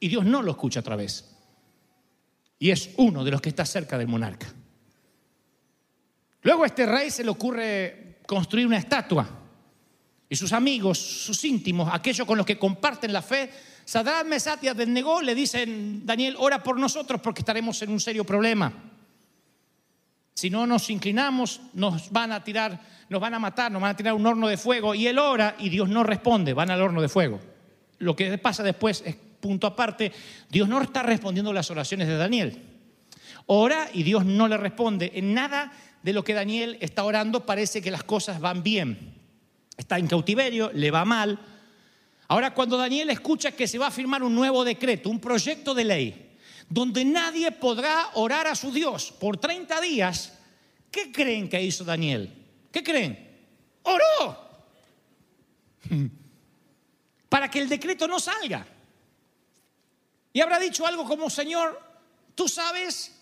Y 0.00 0.08
Dios 0.08 0.24
no 0.24 0.40
lo 0.40 0.52
escucha 0.52 0.80
otra 0.80 0.96
vez. 0.96 1.33
Y 2.64 2.70
es 2.70 2.92
uno 2.96 3.22
de 3.22 3.30
los 3.30 3.42
que 3.42 3.50
está 3.50 3.66
cerca 3.66 3.98
del 3.98 4.08
monarca. 4.08 4.46
Luego 6.40 6.62
a 6.62 6.66
este 6.66 6.86
rey 6.86 7.10
se 7.10 7.22
le 7.22 7.28
ocurre 7.28 8.20
construir 8.26 8.66
una 8.66 8.78
estatua. 8.78 9.28
Y 10.30 10.34
sus 10.34 10.50
amigos, 10.50 10.98
sus 10.98 11.44
íntimos, 11.44 11.90
aquellos 11.92 12.26
con 12.26 12.38
los 12.38 12.46
que 12.46 12.58
comparten 12.58 13.12
la 13.12 13.20
fe, 13.20 13.50
Sadrach, 13.84 14.24
Mesat 14.24 14.64
y 14.64 15.24
le 15.24 15.34
dicen, 15.34 16.06
Daniel, 16.06 16.36
ora 16.38 16.62
por 16.62 16.78
nosotros 16.78 17.20
porque 17.20 17.42
estaremos 17.42 17.82
en 17.82 17.90
un 17.90 18.00
serio 18.00 18.24
problema. 18.24 18.72
Si 20.32 20.48
no 20.48 20.66
nos 20.66 20.88
inclinamos, 20.88 21.60
nos 21.74 22.10
van 22.12 22.32
a 22.32 22.42
tirar, 22.42 22.80
nos 23.10 23.20
van 23.20 23.34
a 23.34 23.38
matar, 23.38 23.70
nos 23.70 23.82
van 23.82 23.90
a 23.90 23.96
tirar 23.96 24.14
un 24.14 24.24
horno 24.24 24.48
de 24.48 24.56
fuego. 24.56 24.94
Y 24.94 25.06
él 25.06 25.18
ora 25.18 25.54
y 25.58 25.68
Dios 25.68 25.90
no 25.90 26.02
responde, 26.02 26.54
van 26.54 26.70
al 26.70 26.80
horno 26.80 27.02
de 27.02 27.10
fuego. 27.10 27.40
Lo 27.98 28.16
que 28.16 28.38
pasa 28.38 28.62
después 28.62 29.02
es 29.04 29.16
punto 29.44 29.66
aparte, 29.66 30.10
Dios 30.48 30.66
no 30.66 30.80
está 30.80 31.02
respondiendo 31.02 31.52
las 31.52 31.70
oraciones 31.70 32.08
de 32.08 32.16
Daniel. 32.16 32.62
Ora 33.44 33.90
y 33.92 34.02
Dios 34.02 34.24
no 34.24 34.48
le 34.48 34.56
responde. 34.56 35.12
En 35.16 35.34
nada 35.34 35.70
de 36.02 36.14
lo 36.14 36.24
que 36.24 36.32
Daniel 36.32 36.78
está 36.80 37.04
orando 37.04 37.44
parece 37.44 37.82
que 37.82 37.90
las 37.90 38.04
cosas 38.04 38.40
van 38.40 38.62
bien. 38.62 39.12
Está 39.76 39.98
en 39.98 40.06
cautiverio, 40.06 40.70
le 40.72 40.90
va 40.90 41.04
mal. 41.04 41.38
Ahora 42.28 42.54
cuando 42.54 42.78
Daniel 42.78 43.10
escucha 43.10 43.52
que 43.52 43.68
se 43.68 43.76
va 43.76 43.88
a 43.88 43.90
firmar 43.90 44.22
un 44.22 44.34
nuevo 44.34 44.64
decreto, 44.64 45.10
un 45.10 45.20
proyecto 45.20 45.74
de 45.74 45.84
ley, 45.84 46.38
donde 46.70 47.04
nadie 47.04 47.50
podrá 47.52 48.12
orar 48.14 48.46
a 48.46 48.54
su 48.54 48.72
Dios 48.72 49.12
por 49.12 49.36
30 49.36 49.78
días, 49.82 50.38
¿qué 50.90 51.12
creen 51.12 51.50
que 51.50 51.62
hizo 51.62 51.84
Daniel? 51.84 52.32
¿Qué 52.72 52.82
creen? 52.82 53.28
Oró. 53.82 54.38
Para 57.28 57.50
que 57.50 57.58
el 57.58 57.68
decreto 57.68 58.08
no 58.08 58.18
salga. 58.18 58.66
Y 60.34 60.40
habrá 60.40 60.58
dicho 60.58 60.84
algo 60.84 61.06
como, 61.06 61.30
Señor, 61.30 61.80
tú 62.34 62.48
sabes 62.48 63.12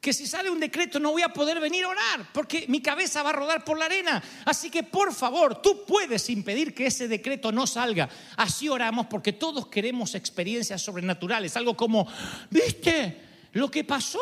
que 0.00 0.14
si 0.14 0.26
sale 0.26 0.48
un 0.48 0.58
decreto 0.58 0.98
no 0.98 1.12
voy 1.12 1.20
a 1.20 1.28
poder 1.28 1.60
venir 1.60 1.84
a 1.84 1.88
orar 1.88 2.28
porque 2.32 2.64
mi 2.68 2.80
cabeza 2.80 3.22
va 3.22 3.30
a 3.30 3.32
rodar 3.34 3.64
por 3.64 3.78
la 3.78 3.84
arena. 3.84 4.22
Así 4.46 4.70
que 4.70 4.82
por 4.82 5.14
favor, 5.14 5.60
tú 5.60 5.84
puedes 5.86 6.28
impedir 6.30 6.74
que 6.74 6.86
ese 6.86 7.06
decreto 7.06 7.52
no 7.52 7.66
salga. 7.66 8.08
Así 8.38 8.66
oramos 8.68 9.06
porque 9.08 9.34
todos 9.34 9.66
queremos 9.66 10.14
experiencias 10.14 10.80
sobrenaturales. 10.80 11.54
Algo 11.58 11.76
como, 11.76 12.08
¿viste 12.48 13.20
lo 13.52 13.70
que 13.70 13.84
pasó? 13.84 14.20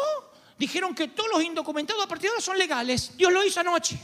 Dijeron 0.59 0.97
que 0.97 1.09
todos 1.09 1.31
los 1.33 1.45
indocumentados 1.45 2.05
a 2.05 2.09
partir 2.09 2.25
de 2.25 2.31
ahora 2.31 2.43
son 2.43 2.59
legales. 2.59 3.17
Dios 3.17 3.33
lo 3.33 3.45
hizo 3.45 3.61
anoche. 3.61 3.97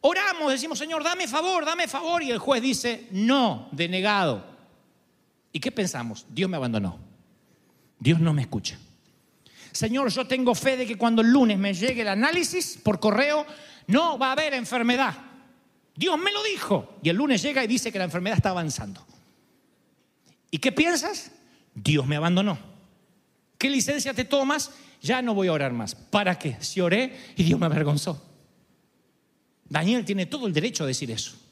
Oramos, 0.00 0.52
decimos, 0.52 0.78
Señor, 0.78 1.04
dame 1.04 1.28
favor, 1.28 1.66
dame 1.66 1.86
favor. 1.86 2.22
Y 2.22 2.30
el 2.30 2.38
juez 2.38 2.62
dice, 2.62 3.08
no, 3.10 3.68
denegado. 3.72 4.57
¿Y 5.58 5.60
qué 5.60 5.72
pensamos? 5.72 6.24
Dios 6.30 6.48
me 6.48 6.56
abandonó. 6.56 7.00
Dios 7.98 8.20
no 8.20 8.32
me 8.32 8.42
escucha. 8.42 8.78
Señor, 9.72 10.08
yo 10.08 10.24
tengo 10.24 10.54
fe 10.54 10.76
de 10.76 10.86
que 10.86 10.96
cuando 10.96 11.20
el 11.20 11.32
lunes 11.32 11.58
me 11.58 11.74
llegue 11.74 12.02
el 12.02 12.08
análisis 12.08 12.78
por 12.80 13.00
correo, 13.00 13.44
no 13.88 14.16
va 14.20 14.28
a 14.28 14.32
haber 14.34 14.54
enfermedad. 14.54 15.18
Dios 15.96 16.16
me 16.16 16.30
lo 16.30 16.44
dijo. 16.44 17.00
Y 17.02 17.08
el 17.08 17.16
lunes 17.16 17.42
llega 17.42 17.64
y 17.64 17.66
dice 17.66 17.90
que 17.90 17.98
la 17.98 18.04
enfermedad 18.04 18.36
está 18.36 18.50
avanzando. 18.50 19.04
¿Y 20.48 20.58
qué 20.58 20.70
piensas? 20.70 21.32
Dios 21.74 22.06
me 22.06 22.14
abandonó. 22.14 22.56
¿Qué 23.58 23.68
licencia 23.68 24.14
te 24.14 24.24
tomas? 24.24 24.70
Ya 25.02 25.22
no 25.22 25.34
voy 25.34 25.48
a 25.48 25.52
orar 25.54 25.72
más. 25.72 25.96
¿Para 25.96 26.38
qué? 26.38 26.56
Si 26.60 26.80
oré 26.80 27.18
y 27.34 27.42
Dios 27.42 27.58
me 27.58 27.66
avergonzó. 27.66 28.24
Daniel 29.68 30.04
tiene 30.04 30.26
todo 30.26 30.46
el 30.46 30.52
derecho 30.52 30.84
a 30.84 30.86
decir 30.86 31.10
eso 31.10 31.47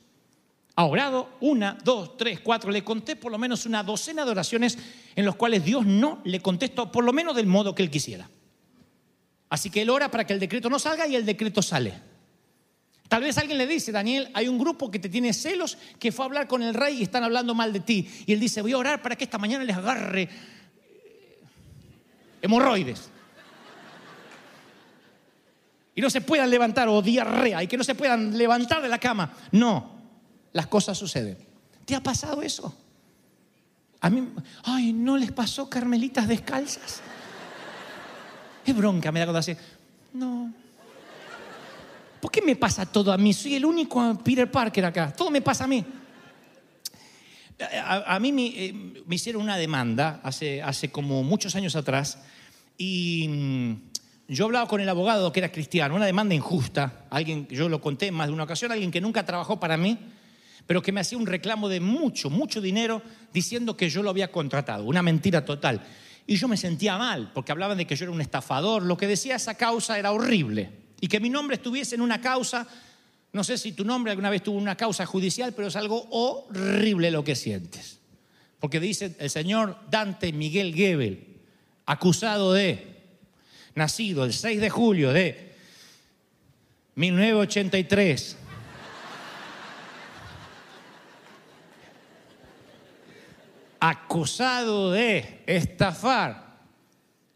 ha 0.77 0.85
orado 0.85 1.31
una, 1.41 1.77
dos, 1.83 2.19
tres, 2.19 2.41
cuatro. 2.41 2.71
Le 2.71 2.85
conté 2.85 3.17
por 3.17 3.33
lo 3.33 3.39
menos 3.39 3.65
una 3.65 3.83
docena 3.83 4.25
de 4.27 4.31
oraciones 4.31 4.79
en 5.17 5.25
las 5.25 5.35
cuales 5.35 5.65
Dios 5.65 5.87
no 5.87 6.21
le 6.25 6.41
contestó, 6.41 6.93
por 6.93 7.03
lo 7.03 7.15
menos 7.15 7.35
del 7.35 7.47
modo 7.47 7.75
que 7.75 7.83
él 7.83 7.91
quisiera. 7.91 8.29
Así 9.49 9.71
que 9.71 9.83
él 9.83 9.91
ora 9.91 10.11
para 10.11 10.27
que 10.27 10.35
el 10.35 10.41
decreto 10.41 10.69
no 10.69 10.79
salga 10.79 11.07
y 11.07 11.17
el 11.17 11.25
decreto 11.25 11.63
sale. 11.63 11.95
Tal 13.09 13.23
vez 13.23 13.39
alguien 13.39 13.57
le 13.57 13.67
dice, 13.67 13.91
Daniel, 13.91 14.29
hay 14.35 14.49
un 14.49 14.59
grupo 14.59 14.91
que 14.91 14.99
te 14.99 15.09
tiene 15.09 15.33
celos, 15.33 15.79
que 15.99 16.13
fue 16.13 16.25
a 16.25 16.27
hablar 16.27 16.47
con 16.47 16.63
el 16.63 16.75
rey 16.75 16.99
y 16.99 17.03
están 17.05 17.25
hablando 17.25 17.55
mal 17.55 17.73
de 17.73 17.81
ti. 17.81 18.07
Y 18.27 18.35
él 18.35 18.41
dice, 18.41 18.61
voy 18.61 18.73
a 18.73 18.79
orar 18.79 19.01
para 19.01 19.17
que 19.17 19.25
esta 19.25 19.39
mañana 19.39 19.65
les 19.65 19.77
agarre 19.77 20.23
eh, 20.23 20.29
hemorroides. 22.43 23.11
Y 25.95 26.03
no 26.03 26.11
se 26.11 26.21
puedan 26.21 26.51
levantar, 26.51 26.89
o 26.89 27.01
diarrea, 27.01 27.63
y 27.63 27.67
que 27.67 27.79
no 27.79 27.85
se 27.85 27.95
puedan 27.95 28.37
levantar 28.37 28.83
de 28.83 28.89
la 28.89 28.99
cama. 28.99 29.33
No, 29.53 29.96
las 30.57 30.69
cosas 30.69 30.97
suceden. 30.97 31.37
¿Te 31.85 31.95
ha 31.95 32.03
pasado 32.03 32.41
eso? 32.41 32.75
A 34.01 34.09
mí, 34.09 34.27
ay, 34.65 34.95
¿no 34.95 35.19
les 35.19 35.31
pasó 35.31 35.69
carmelitas 35.69 36.27
descalzas? 36.27 37.03
Qué 38.65 38.73
bronca 38.73 39.13
me 39.13 39.21
da 39.21 39.27
cuando 39.27 39.41
así. 39.41 39.55
No. 40.15 40.51
¿Por 42.23 42.31
qué 42.31 42.41
me 42.41 42.57
pasa 42.57 42.87
todo 42.87 43.13
a 43.13 43.19
mí? 43.19 43.35
Soy 43.35 43.55
el 43.55 43.67
único 43.67 44.19
Peter 44.25 44.51
Parker 44.51 44.87
acá. 44.87 45.13
Todo 45.13 45.31
me 45.31 45.43
pasa 45.43 45.65
a 45.65 45.67
mí. 45.67 45.85
A, 47.85 48.19
mí 48.19 48.55
eh, 48.57 48.73
me, 49.07 49.15
hicieron 49.15 49.43
una 49.43 49.59
demanda 49.59 50.21
hace, 50.23 50.63
hace 50.63 50.91
como 50.91 51.23
muchos 51.23 51.55
años 51.55 51.77
atrás 51.77 52.19
y 52.79 53.29
mm, 53.29 53.73
yo 54.29 54.47
hablaba 54.47 54.67
con 54.67 54.81
el 54.81 54.89
abogado 54.89 55.33
que 55.33 55.41
era 55.41 55.53
cristiano, 55.53 55.95
una 55.95 56.07
demanda 56.07 56.35
injusta, 56.35 57.05
alguien, 57.11 57.47
yo 57.49 57.69
lo 57.69 57.81
conté 57.81 58.09
en 58.09 58.15
más 58.15 58.27
de 58.27 58.33
una 58.33 58.45
ocasión, 58.45 58.73
alguien 58.73 58.91
que 58.91 59.01
nunca 59.01 59.25
trabajó 59.25 59.61
para 59.61 59.77
mí, 59.77 59.99
pero 60.67 60.83
que 60.83 60.93
me 60.93 61.01
hacía 61.01 61.19
un 61.19 61.27
reclamo 61.27 61.69
de 61.69 61.81
mucho, 61.81 62.29
mucho 62.29 62.61
dinero 62.61 63.03
diciendo 63.33 63.77
que 63.77 63.89
yo 63.89 64.03
lo 64.03 64.11
había 64.11 64.33
contratado, 64.33 64.85
una 64.85 65.03
mentira 65.03 65.45
total. 65.45 65.83
Y 66.27 66.37
yo 66.37 66.49
me 66.49 66.57
sentía 66.57 66.99
mal, 66.99 67.31
porque 67.33 67.53
hablaban 67.53 67.79
de 67.79 67.87
que 67.87 67.95
yo 67.95 68.05
era 68.05 68.13
un 68.13 68.21
estafador, 68.21 68.83
lo 68.83 68.97
que 68.97 69.07
decía 69.07 69.37
esa 69.37 69.55
causa 69.55 69.99
era 69.99 70.11
horrible. 70.11 70.71
Y 71.01 71.07
que 71.07 71.21
mi 71.21 71.31
nombre 71.31 71.57
estuviese 71.57 71.95
en 71.95 72.01
una 72.01 72.21
causa, 72.21 72.67
no 73.33 73.45
sé 73.45 73.59
si 73.59 73.73
tu 73.73 73.85
nombre 73.85 74.11
alguna 74.11 74.31
vez 74.31 74.43
tuvo 74.43 74.59
una 74.59 74.77
causa 74.77 75.07
judicial, 75.07 75.53
pero 75.55 75.69
es 75.69 75.77
algo 75.77 76.09
horrible 76.11 77.13
lo 77.13 77.23
que 77.23 77.37
sientes. 77.37 78.01
Porque 78.59 78.81
dice 78.81 79.15
el 79.21 79.31
señor 79.31 79.79
Dante 79.89 80.33
Miguel 80.33 80.75
Gebel, 80.75 81.37
acusado 81.85 82.53
de, 82.53 82.97
nacido 83.77 84.25
el 84.25 84.33
6 84.33 84.61
de 84.61 84.71
julio 84.71 85.13
de 85.13 85.55
1983, 86.97 88.37
acusado 93.91 94.93
de 94.93 95.43
estafar 95.47 96.61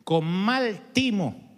con 0.05 0.25
mal 0.25 0.93
timo, 0.93 1.49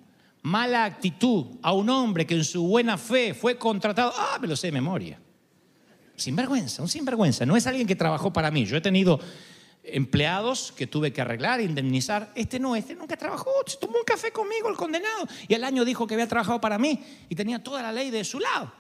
mala 0.43 0.85
actitud 0.85 1.47
a 1.63 1.73
un 1.73 1.89
hombre 1.89 2.27
que 2.27 2.35
en 2.35 2.45
su 2.45 2.67
buena 2.67 2.99
fe 2.99 3.35
fue 3.35 3.57
contratado, 3.57 4.13
ah, 4.17 4.39
me 4.41 4.49
lo 4.49 4.57
sé 4.57 4.69
de 4.69 4.73
memoria. 4.73 5.19
Sinvergüenza, 6.17 6.83
un 6.83 6.89
sinvergüenza. 6.89 7.47
No 7.47 7.57
es 7.57 7.67
alguien 7.67 7.87
que 7.87 7.97
trabajó 7.97 8.33
para 8.33 8.51
mí. 8.51 8.67
Yo 8.67 8.77
he 8.77 8.81
tenido 8.81 9.19
empleados 9.83 10.73
que 10.73 10.87
tuve 10.87 11.13
que 11.13 11.21
arreglar, 11.21 11.61
indemnizar. 11.61 12.31
Este 12.35 12.61
no, 12.61 12.77
este 12.77 12.95
nunca 12.95 13.17
trabajó, 13.17 13.51
tomó 13.81 13.99
un 13.99 14.05
café 14.05 14.31
conmigo 14.31 14.69
el 14.69 14.77
condenado 14.77 15.27
y 15.49 15.55
al 15.55 15.65
año 15.65 15.85
dijo 15.85 16.07
que 16.07 16.15
había 16.15 16.29
trabajado 16.29 16.61
para 16.61 16.79
mí 16.79 17.03
y 17.29 17.35
tenía 17.35 17.63
toda 17.63 17.83
la 17.83 17.93
ley 17.93 18.11
de 18.11 18.25
su 18.25 18.39
lado. 18.39 18.73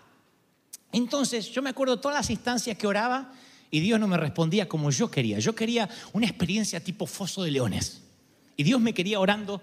Entonces 0.92 1.50
yo 1.50 1.62
me 1.62 1.70
acuerdo 1.70 1.98
todas 1.98 2.18
las 2.18 2.30
instancias 2.30 2.76
que 2.76 2.86
oraba 2.86 3.32
y 3.74 3.80
Dios 3.80 3.98
no 3.98 4.06
me 4.06 4.18
respondía 4.18 4.68
como 4.68 4.90
yo 4.90 5.10
quería. 5.10 5.38
Yo 5.38 5.54
quería 5.54 5.88
una 6.12 6.26
experiencia 6.26 6.84
tipo 6.84 7.06
foso 7.06 7.42
de 7.42 7.50
leones. 7.50 8.02
Y 8.54 8.64
Dios 8.64 8.78
me 8.82 8.92
quería 8.92 9.18
orando 9.18 9.62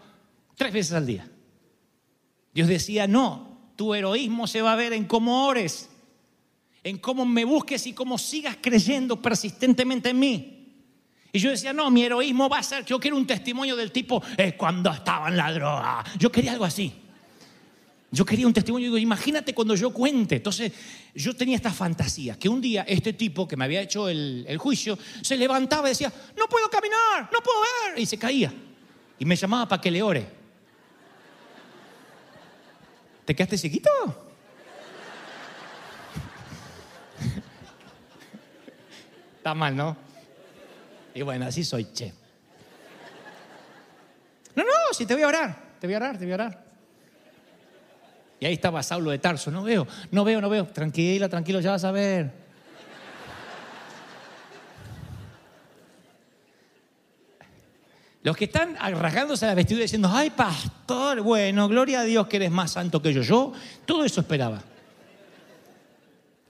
tres 0.56 0.74
veces 0.74 0.94
al 0.94 1.06
día. 1.06 1.30
Dios 2.52 2.68
decía, 2.68 3.06
no, 3.06 3.72
tu 3.76 3.94
heroísmo 3.94 4.48
se 4.48 4.64
va 4.64 4.74
a 4.74 4.76
ver 4.76 4.94
en 4.94 5.06
cómo 5.06 5.46
ores, 5.46 5.92
en 6.84 6.98
cómo 6.98 7.24
me 7.24 7.46
busques 7.46 7.86
y 7.86 7.94
cómo 7.94 8.18
sigas 8.18 8.58
creyendo 8.60 9.22
persistentemente 9.22 10.10
en 10.10 10.20
mí. 10.20 10.74
Y 11.32 11.38
yo 11.38 11.52
decía, 11.52 11.72
no, 11.72 11.92
mi 11.92 12.02
heroísmo 12.02 12.50
va 12.50 12.58
a 12.58 12.64
ser, 12.64 12.84
yo 12.86 13.00
quiero 13.00 13.16
un 13.16 13.28
testimonio 13.28 13.76
del 13.76 13.92
tipo, 13.92 14.24
es 14.36 14.56
cuando 14.56 14.90
estaba 14.90 15.28
en 15.30 15.38
la 15.38 15.54
droga. 15.54 16.04
Yo 16.18 16.32
quería 16.32 16.54
algo 16.54 16.66
así. 16.66 16.92
Yo 18.12 18.26
quería 18.26 18.48
un 18.48 18.54
testimonio, 18.54 18.88
digo, 18.88 18.98
imagínate 18.98 19.54
cuando 19.54 19.76
yo 19.76 19.94
cuente. 19.94 20.38
Entonces, 20.38 20.72
yo 21.14 21.36
tenía 21.36 21.56
esta 21.56 21.72
fantasía, 21.72 22.40
que 22.40 22.50
un 22.50 22.60
día 22.60 22.84
este 22.88 23.14
tipo 23.14 23.48
que 23.48 23.56
me 23.56 23.66
había 23.66 23.82
hecho 23.82 24.10
el, 24.10 24.58
juicio 24.58 24.98
se 25.22 25.38
levantaba 25.38 25.88
y 25.88 25.92
decía, 25.92 26.12
no 26.36 26.48
puedo 26.48 26.68
caminar, 26.70 27.30
no 27.32 27.40
puedo 27.42 27.60
ver, 27.62 28.00
y 28.00 28.08
se 28.08 28.18
caía. 28.18 28.52
Y 29.20 29.26
me 29.26 29.36
llamaba 29.36 29.68
para 29.68 29.82
que 29.82 29.92
le 29.92 30.02
ore. 30.02 30.40
¿Te 33.26 33.36
quedaste 33.36 33.60
chiquito? 33.60 33.92
Está 39.38 39.54
mal, 39.54 39.76
¿no? 39.76 39.96
Y 41.14 41.22
bueno, 41.22 41.46
así 41.46 41.64
soy, 41.64 41.94
che. 41.94 42.12
No, 44.56 44.64
no, 44.64 44.72
si 44.94 45.06
te 45.06 45.14
voy 45.14 45.22
a 45.22 45.28
orar, 45.28 45.76
te 45.80 45.86
voy 45.86 45.94
a 45.94 45.98
orar, 45.98 46.18
te 46.18 46.26
voy 46.26 46.32
a 46.32 46.36
orar. 46.36 46.69
Y 48.40 48.46
ahí 48.46 48.54
estaba 48.54 48.82
Saulo 48.82 49.12
de 49.12 49.20
Tarso, 49.20 49.52
no 49.52 49.64
veo, 49.64 49.86
no 50.12 50.24
veo, 50.24 50.40
no 50.40 50.50
veo. 50.50 50.66
Tranquila, 50.68 51.28
tranquilo, 51.28 51.60
ya 51.60 51.72
vas 51.72 51.84
a 51.84 51.92
ver. 51.92 52.50
Los 58.22 58.36
que 58.36 58.46
están 58.46 58.76
rasgándose 58.76 59.46
la 59.46 59.56
vestidura 59.56 59.84
diciendo, 59.84 60.10
ay 60.12 60.30
pastor, 60.30 61.22
bueno, 61.22 61.68
gloria 61.70 62.02
a 62.02 62.04
Dios 62.04 62.28
que 62.28 62.36
eres 62.36 62.52
más 62.52 62.72
santo 62.72 63.02
que 63.02 63.14
yo. 63.14 63.22
Yo 63.22 63.54
todo 63.86 64.04
eso 64.04 64.22
esperaba. 64.22 64.62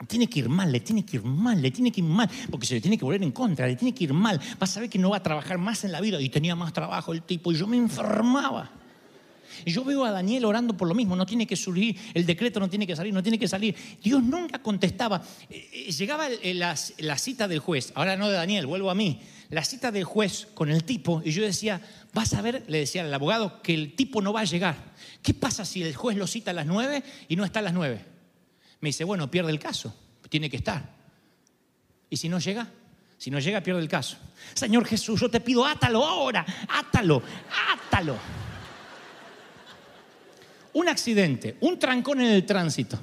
Tiene 0.07 0.27
que 0.27 0.39
ir 0.39 0.49
mal, 0.49 0.71
le 0.71 0.79
tiene 0.79 1.05
que 1.05 1.17
ir 1.17 1.23
mal, 1.23 1.61
le 1.61 1.71
tiene 1.71 1.91
que 1.91 2.01
ir 2.01 2.07
mal, 2.07 2.29
porque 2.49 2.65
se 2.65 2.75
le 2.75 2.81
tiene 2.81 2.97
que 2.97 3.05
volver 3.05 3.21
en 3.21 3.31
contra, 3.31 3.67
le 3.67 3.75
tiene 3.75 3.93
que 3.93 4.05
ir 4.05 4.13
mal. 4.13 4.39
Vas 4.57 4.77
a 4.77 4.79
ver 4.79 4.89
que 4.89 4.97
no 4.97 5.11
va 5.11 5.17
a 5.17 5.23
trabajar 5.23 5.57
más 5.57 5.83
en 5.83 5.91
la 5.91 6.01
vida. 6.01 6.19
Y 6.21 6.29
tenía 6.29 6.55
más 6.55 6.73
trabajo 6.73 7.13
el 7.13 7.21
tipo, 7.21 7.51
y 7.51 7.55
yo 7.55 7.67
me 7.67 7.77
enfermaba. 7.77 8.71
Yo 9.65 9.83
veo 9.83 10.05
a 10.05 10.11
Daniel 10.11 10.45
orando 10.45 10.75
por 10.75 10.87
lo 10.87 10.95
mismo, 10.95 11.15
no 11.15 11.25
tiene 11.25 11.47
que 11.47 11.55
subir, 11.55 11.97
el 12.13 12.25
decreto 12.25 12.59
no 12.59 12.69
tiene 12.69 12.85
que 12.87 12.95
salir, 12.95 13.13
no 13.13 13.23
tiene 13.23 13.39
que 13.39 13.47
salir. 13.47 13.75
Dios 14.01 14.23
nunca 14.23 14.61
contestaba. 14.61 15.21
Eh, 15.49 15.69
eh, 15.71 15.91
llegaba 15.91 16.27
la, 16.29 16.75
la 16.97 17.17
cita 17.17 17.47
del 17.47 17.59
juez, 17.59 17.91
ahora 17.95 18.15
no 18.15 18.29
de 18.29 18.35
Daniel, 18.35 18.65
vuelvo 18.65 18.89
a 18.89 18.95
mí, 18.95 19.21
la 19.49 19.63
cita 19.63 19.91
del 19.91 20.03
juez 20.03 20.47
con 20.53 20.69
el 20.69 20.83
tipo, 20.83 21.21
y 21.25 21.31
yo 21.31 21.43
decía, 21.43 21.81
vas 22.13 22.33
a 22.33 22.41
ver, 22.41 22.63
le 22.67 22.79
decía 22.79 23.01
al 23.01 23.13
abogado, 23.13 23.61
que 23.61 23.73
el 23.73 23.95
tipo 23.95 24.21
no 24.21 24.31
va 24.31 24.41
a 24.41 24.45
llegar. 24.45 24.93
¿Qué 25.23 25.33
pasa 25.33 25.65
si 25.65 25.81
el 25.81 25.95
juez 25.95 26.17
lo 26.17 26.27
cita 26.27 26.51
a 26.51 26.53
las 26.53 26.65
nueve 26.65 27.03
y 27.27 27.35
no 27.35 27.45
está 27.45 27.59
a 27.59 27.63
las 27.63 27.73
nueve? 27.73 28.05
Me 28.79 28.89
dice, 28.89 29.03
bueno, 29.03 29.29
pierde 29.29 29.51
el 29.51 29.59
caso, 29.59 29.95
tiene 30.29 30.49
que 30.49 30.57
estar. 30.57 30.95
¿Y 32.09 32.17
si 32.17 32.29
no 32.29 32.39
llega? 32.39 32.69
Si 33.17 33.29
no 33.29 33.39
llega, 33.39 33.61
pierde 33.61 33.81
el 33.81 33.89
caso. 33.89 34.17
Señor 34.53 34.85
Jesús, 34.85 35.19
yo 35.19 35.29
te 35.29 35.41
pido, 35.41 35.65
átalo 35.65 36.05
ahora, 36.05 36.45
átalo, 36.69 37.21
átalo 37.73 38.17
un 40.73 40.87
accidente, 40.87 41.57
un 41.61 41.79
trancón 41.79 42.21
en 42.21 42.27
el 42.27 42.45
tránsito, 42.45 42.99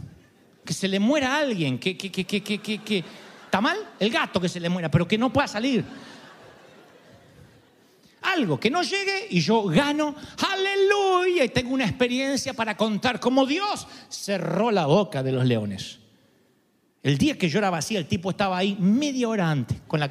que 0.65 0.73
se 0.73 0.89
le 0.89 0.99
muera 0.99 1.37
a 1.37 1.39
alguien, 1.39 1.79
que, 1.79 1.97
que, 1.97 2.11
que, 2.11 2.25
que, 2.25 2.43
que, 2.43 2.61
que, 2.61 3.05
¿está 3.45 3.61
mal? 3.61 3.79
El 3.99 4.11
gato 4.11 4.41
que 4.41 4.49
se 4.49 4.61
le 4.61 4.69
muera, 4.69 4.91
pero 4.91 5.07
que 5.07 5.19
no 5.19 5.33
pueda 5.33 5.49
salir. 5.49 5.85
Algo 8.23 8.59
que 8.59 8.71
no 8.71 8.83
llegue 8.83 9.29
y 9.31 9.41
yo 9.41 9.65
gano, 9.65 10.15
aleluya, 10.51 11.45
y 11.45 11.49
tengo 11.51 11.73
una 11.73 11.85
experiencia 11.85 12.55
para 12.55 12.77
contar 12.77 13.21
cómo 13.21 13.47
Dios 13.47 13.87
cerró 14.09 14.71
la 14.71 14.87
boca 14.87 15.23
de 15.23 15.33
los 15.33 15.45
leones. 15.45 16.01
El 17.03 17.19
día 17.19 17.39
que 17.39 17.49
yo 17.49 17.59
era 17.59 17.71
vacía, 17.71 18.01
el 18.01 18.09
tipo 18.09 18.31
estaba 18.31 18.59
ahí 18.59 18.77
media 18.81 19.29
hora 19.29 19.49
antes 19.49 19.79
con, 19.87 20.01
la, 20.01 20.11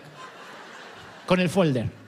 con 1.25 1.41
el 1.41 1.49
folder. 1.49 2.04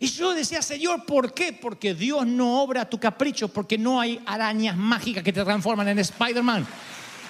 Y 0.00 0.06
yo 0.06 0.32
decía, 0.32 0.62
Señor, 0.62 1.04
¿por 1.04 1.34
qué? 1.34 1.52
Porque 1.52 1.92
Dios 1.94 2.24
no 2.26 2.62
obra 2.62 2.82
a 2.82 2.90
tu 2.90 3.00
capricho, 3.00 3.48
porque 3.48 3.76
no 3.76 4.00
hay 4.00 4.20
arañas 4.26 4.76
mágicas 4.76 5.24
que 5.24 5.32
te 5.32 5.42
transforman 5.42 5.88
en 5.88 5.98
Spider-Man. 5.98 6.66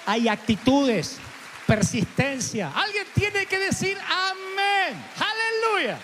Hay 0.05 0.27
actitudes, 0.27 1.17
persistencia. 1.65 2.71
Alguien 2.75 3.05
tiene 3.15 3.45
que 3.47 3.57
decir 3.57 3.97
amén. 3.97 5.03
Aleluya. 5.79 5.99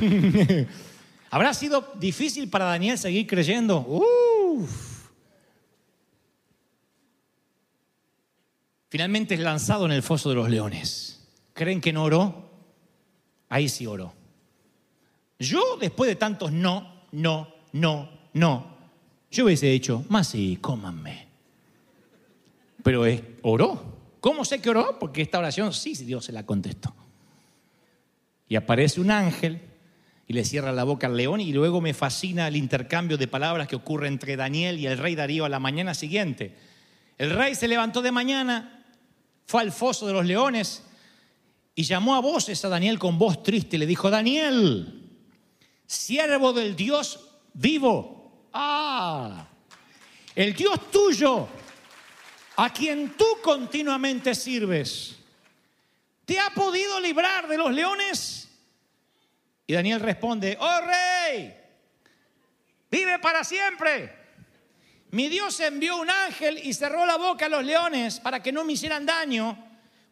¿Habrá 1.30 1.52
sido 1.52 1.92
difícil 1.96 2.48
para 2.48 2.64
Daniel 2.64 2.98
seguir 2.98 3.26
creyendo? 3.26 3.86
Finalmente 8.88 9.34
es 9.34 9.40
lanzado 9.40 9.86
en 9.86 9.92
el 9.92 10.02
foso 10.02 10.30
de 10.30 10.34
los 10.34 10.48
leones. 10.48 11.28
¿Creen 11.52 11.80
que 11.80 11.92
no 11.92 12.04
oró? 12.04 12.49
Ahí 13.50 13.68
sí 13.68 13.86
oró. 13.86 14.14
Yo, 15.38 15.76
después 15.78 16.08
de 16.08 16.16
tantos 16.16 16.50
no, 16.52 17.04
no, 17.12 17.52
no, 17.72 18.08
no, 18.32 18.70
yo 19.30 19.44
hubiese 19.44 19.66
dicho, 19.66 20.04
más 20.08 20.28
sí, 20.28 20.58
cómanme. 20.60 21.28
Pero 22.82 23.06
es, 23.06 23.22
oró. 23.42 23.98
¿Cómo 24.20 24.44
sé 24.44 24.60
que 24.60 24.70
oró? 24.70 24.98
Porque 24.98 25.22
esta 25.22 25.38
oración 25.38 25.72
sí 25.72 25.94
Dios 25.94 26.24
se 26.24 26.32
la 26.32 26.44
contestó. 26.44 26.94
Y 28.48 28.56
aparece 28.56 29.00
un 29.00 29.10
ángel 29.10 29.60
y 30.26 30.32
le 30.32 30.44
cierra 30.44 30.72
la 30.72 30.84
boca 30.84 31.06
al 31.06 31.16
león 31.16 31.40
y 31.40 31.52
luego 31.52 31.80
me 31.80 31.94
fascina 31.94 32.48
el 32.48 32.56
intercambio 32.56 33.16
de 33.16 33.28
palabras 33.28 33.68
que 33.68 33.76
ocurre 33.76 34.08
entre 34.08 34.36
Daniel 34.36 34.78
y 34.78 34.86
el 34.86 34.98
rey 34.98 35.14
Darío 35.14 35.44
a 35.44 35.48
la 35.48 35.60
mañana 35.60 35.94
siguiente. 35.94 36.56
El 37.16 37.30
rey 37.30 37.54
se 37.54 37.68
levantó 37.68 38.02
de 38.02 38.12
mañana, 38.12 38.84
fue 39.46 39.62
al 39.62 39.72
foso 39.72 40.06
de 40.06 40.12
los 40.12 40.26
leones 40.26 40.82
y 41.74 41.84
llamó 41.84 42.14
a 42.14 42.20
voces 42.20 42.64
a 42.64 42.68
Daniel 42.68 42.98
con 42.98 43.18
voz 43.18 43.42
triste 43.42 43.78
le 43.78 43.86
dijo, 43.86 44.10
Daniel, 44.10 45.18
siervo 45.86 46.52
del 46.52 46.76
Dios 46.76 47.28
vivo, 47.54 48.48
ah, 48.52 49.48
el 50.34 50.54
Dios 50.54 50.90
tuyo, 50.90 51.48
a 52.56 52.72
quien 52.72 53.16
tú 53.16 53.24
continuamente 53.42 54.34
sirves, 54.34 55.16
¿te 56.24 56.38
ha 56.38 56.50
podido 56.50 57.00
librar 57.00 57.48
de 57.48 57.56
los 57.56 57.72
leones? 57.72 58.48
Y 59.66 59.72
Daniel 59.72 60.00
responde, 60.00 60.58
oh 60.60 60.80
rey, 60.80 61.54
vive 62.90 63.18
para 63.20 63.44
siempre. 63.44 64.18
Mi 65.12 65.28
Dios 65.28 65.58
envió 65.60 65.96
un 65.96 66.10
ángel 66.10 66.58
y 66.58 66.72
cerró 66.72 67.04
la 67.06 67.16
boca 67.16 67.46
a 67.46 67.48
los 67.48 67.64
leones 67.64 68.20
para 68.20 68.42
que 68.42 68.52
no 68.52 68.64
me 68.64 68.74
hicieran 68.74 69.06
daño 69.06 69.69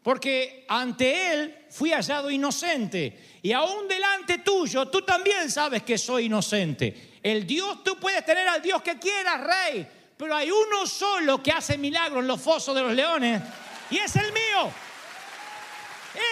porque 0.09 0.65
ante 0.69 1.33
Él 1.33 1.67
fui 1.69 1.93
hallado 1.93 2.31
inocente. 2.31 3.37
Y 3.43 3.53
aún 3.53 3.87
delante 3.87 4.39
tuyo, 4.39 4.89
tú 4.89 5.03
también 5.03 5.51
sabes 5.51 5.83
que 5.83 5.99
soy 5.99 6.25
inocente. 6.25 7.19
El 7.23 7.47
Dios, 7.47 7.85
tú 7.85 7.99
puedes 8.01 8.25
tener 8.25 8.49
al 8.49 8.63
Dios 8.63 8.81
que 8.81 8.99
quieras, 8.99 9.39
rey, 9.39 9.87
pero 10.17 10.35
hay 10.35 10.51
uno 10.51 10.87
solo 10.87 11.43
que 11.43 11.53
hace 11.53 11.77
milagros 11.77 12.23
en 12.23 12.27
los 12.27 12.41
fosos 12.41 12.75
de 12.75 12.81
los 12.81 12.95
leones, 12.95 13.43
y 13.91 13.99
es 13.99 14.17
el 14.17 14.33
mío. 14.33 14.73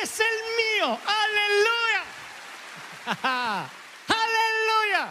Es 0.02 0.20
el 0.20 0.86
mío. 0.86 0.98
Aleluya. 1.04 2.02
Aleluya. 4.08 5.08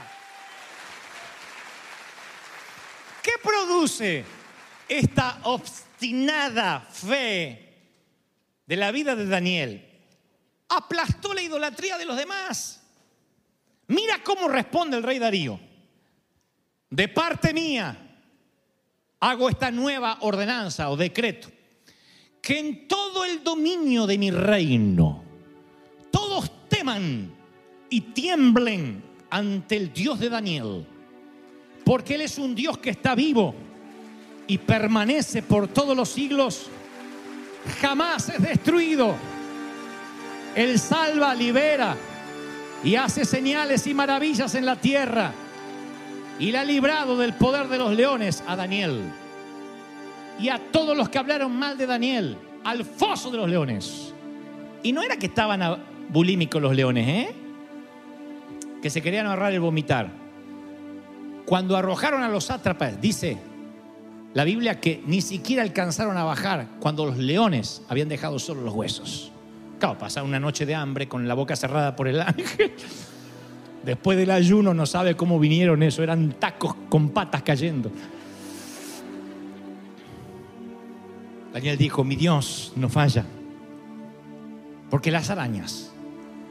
¿Qué 3.22 3.34
produce 3.44 4.26
esta 4.90 5.38
obstinada 5.44 6.82
fe 6.92 7.65
de 8.66 8.76
la 8.76 8.92
vida 8.92 9.16
de 9.16 9.26
Daniel, 9.26 9.86
aplastó 10.70 11.34
la 11.34 11.42
idolatría 11.42 11.98
de 11.98 12.06
los 12.06 12.18
demás. 12.18 12.82
Mira 13.88 14.24
cómo 14.24 14.48
responde 14.48 14.98
el 14.98 15.04
rey 15.04 15.20
Darío. 15.20 15.60
De 16.90 17.08
parte 17.08 17.54
mía 17.54 17.98
hago 19.20 19.50
esta 19.50 19.72
nueva 19.72 20.18
ordenanza 20.22 20.90
o 20.90 20.98
decreto, 20.98 21.50
que 22.42 22.60
en 22.60 22.88
todo 22.88 23.26
el 23.26 23.44
dominio 23.44 24.06
de 24.06 24.18
mi 24.18 24.32
reino 24.32 25.24
todos 26.12 26.70
teman 26.70 27.34
y 27.90 28.02
tiemblen 28.02 29.04
ante 29.30 29.78
el 29.78 29.94
Dios 29.94 30.20
de 30.20 30.30
Daniel, 30.30 30.86
porque 31.84 32.16
Él 32.16 32.22
es 32.22 32.38
un 32.38 32.56
Dios 32.56 32.78
que 32.78 32.92
está 32.92 33.16
vivo 33.16 33.56
y 34.48 34.58
permanece 34.60 35.42
por 35.42 35.68
todos 35.68 35.96
los 35.98 36.10
siglos 36.10 36.68
jamás 37.82 38.30
es 38.30 38.42
destruido. 38.42 39.16
Él 40.56 40.80
salva, 40.80 41.36
libera 41.36 41.96
y 42.84 42.96
hace 42.96 43.26
señales 43.26 43.88
y 43.88 43.94
maravillas 43.94 44.56
en 44.56 44.66
la 44.66 44.76
tierra. 44.76 45.32
Y 46.40 46.52
le 46.52 46.58
ha 46.58 46.64
librado 46.64 47.18
del 47.18 47.34
poder 47.34 47.68
de 47.68 47.78
los 47.78 47.94
leones 47.94 48.44
a 48.48 48.56
Daniel. 48.56 49.02
Y 50.40 50.50
a 50.50 50.60
todos 50.72 50.96
los 50.96 51.10
que 51.10 51.18
hablaron 51.18 51.56
mal 51.58 51.78
de 51.78 51.88
Daniel, 51.88 52.38
al 52.64 52.84
foso 52.84 53.32
de 53.32 53.38
los 53.38 53.50
leones. 53.50 54.14
Y 54.84 54.92
no 54.92 55.02
era 55.02 55.18
que 55.18 55.28
estaban 55.28 55.84
bulímicos 56.10 56.62
los 56.62 56.76
leones, 56.76 57.08
¿eh? 57.08 57.36
Que 58.82 58.90
se 58.90 59.02
querían 59.02 59.26
ahorrar 59.26 59.54
el 59.54 59.62
vomitar. 59.62 60.10
Cuando 61.46 61.78
arrojaron 61.78 62.22
a 62.22 62.30
los 62.30 62.46
sátrapas, 62.46 63.00
dice, 63.00 63.38
la 64.36 64.44
Biblia 64.44 64.82
que 64.82 65.02
ni 65.08 65.22
siquiera 65.22 65.64
alcanzaron 65.64 66.18
a 66.18 66.26
bajar 66.26 66.68
cuando 66.82 67.06
los 67.06 67.18
leones 67.18 67.82
habían 67.88 68.10
dejado 68.10 68.38
solo 68.38 68.62
los 68.62 68.74
huesos. 68.74 69.32
Claro, 69.80 69.98
pasar 69.98 70.26
una 70.26 70.42
noche 70.42 70.66
de 70.66 70.76
hambre 70.76 71.08
con 71.08 71.26
la 71.26 71.34
boca 71.34 71.56
cerrada 71.56 71.96
por 71.96 72.10
el 72.10 72.20
ángel. 72.22 72.74
Después 73.86 74.18
del 74.18 74.32
ayuno 74.32 74.74
no 74.74 74.86
sabe 74.86 75.16
cómo 75.16 75.40
vinieron 75.40 75.82
eso, 75.84 76.04
eran 76.04 76.34
tacos 76.34 76.76
con 76.90 77.12
patas 77.12 77.44
cayendo. 77.44 77.90
Daniel 81.54 81.78
dijo, 81.78 82.04
mi 82.04 82.18
Dios 82.18 82.74
no 82.76 82.90
falla, 82.90 83.24
porque 84.90 85.12
las 85.12 85.30
arañas 85.30 85.94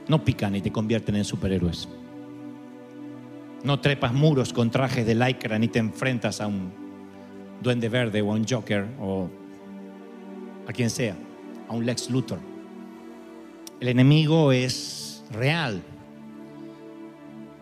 no 0.08 0.24
pican 0.24 0.56
y 0.56 0.62
te 0.62 0.72
convierten 0.72 1.16
en 1.16 1.24
superhéroes. 1.26 1.86
No 3.62 3.78
trepas 3.80 4.14
muros 4.14 4.54
con 4.54 4.70
trajes 4.70 5.04
de 5.04 5.14
lycra 5.14 5.58
ni 5.58 5.68
te 5.68 5.80
enfrentas 5.80 6.40
a 6.40 6.46
un 6.46 6.83
Duende 7.62 7.88
Verde 7.88 8.22
o 8.22 8.26
un 8.26 8.46
Joker 8.46 8.86
o 9.00 9.28
a 10.66 10.72
quien 10.72 10.90
sea, 10.90 11.16
a 11.68 11.72
un 11.72 11.84
Lex 11.84 12.10
Luthor. 12.10 12.38
El 13.80 13.88
enemigo 13.88 14.52
es 14.52 15.24
real. 15.32 15.82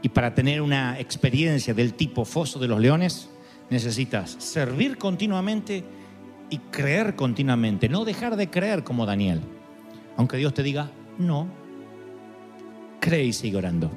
Y 0.03 0.09
para 0.09 0.35
tener 0.35 0.61
una 0.61 0.99
experiencia 0.99 1.75
del 1.75 1.95
tipo 1.95 2.25
foso 2.25 2.59
de 2.59 2.69
los 2.69 2.81
leones, 2.81 3.29
necesitas 3.71 4.37
servir 4.39 4.99
continuamente 4.99 5.85
y 6.51 6.59
creer 6.59 7.15
continuamente. 7.15 7.89
No 7.89 8.05
dejar 8.05 8.37
de 8.37 8.51
creer 8.51 8.85
como 8.85 9.07
Daniel. 9.07 9.41
Aunque 10.17 10.37
Dios 10.37 10.53
te 10.55 10.63
diga, 10.63 10.91
no, 11.19 11.49
cree 13.01 13.25
y 13.25 13.33
sigue 13.33 13.57
orando. 13.57 13.91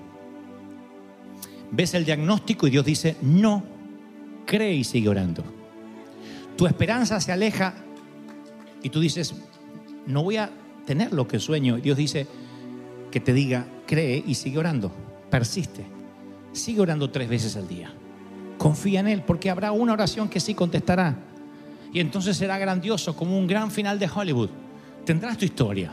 Ves 1.72 1.94
el 1.96 2.06
diagnóstico 2.06 2.68
y 2.68 2.70
Dios 2.70 2.86
dice, 2.86 3.18
no, 3.22 3.64
cree 4.46 4.76
y 4.76 4.84
sigue 4.84 5.10
orando 5.10 5.55
tu 6.56 6.68
esperanza 6.68 7.20
se 7.20 7.32
aleja 7.32 7.74
y 8.82 8.89
tú 8.89 9.00
dices, 9.00 9.36
no 10.06 10.24
voy 10.24 10.38
a 10.38 10.50
tener 10.86 11.12
lo 11.12 11.28
que 11.28 11.39
sueño. 11.39 11.78
Dios 11.78 11.98
dice 11.98 12.28
que 13.12 13.20
te 13.20 13.34
diga, 13.34 13.65
cree 13.86 14.24
y 14.26 14.36
sigue 14.36 14.60
orando, 14.60 14.91
persiste. 15.30 15.86
Sigue 16.54 16.82
orando 16.82 17.10
tres 17.10 17.28
veces 17.28 17.58
al 17.58 17.68
día. 17.68 17.91
Confía 18.58 19.02
en 19.02 19.08
Él 19.08 19.24
porque 19.24 19.50
habrá 19.50 19.72
una 19.72 19.94
oración 19.94 20.30
que 20.30 20.39
sí 20.39 20.54
contestará. 20.54 21.18
Y 21.91 22.00
entonces 22.00 22.38
será 22.38 22.58
grandioso 22.58 23.15
como 23.15 23.38
un 23.38 23.48
gran 23.48 23.72
final 23.72 24.00
de 24.00 24.10
Hollywood. 24.13 24.50
Tendrás 25.06 25.38
tu 25.38 25.46
historia, 25.46 25.91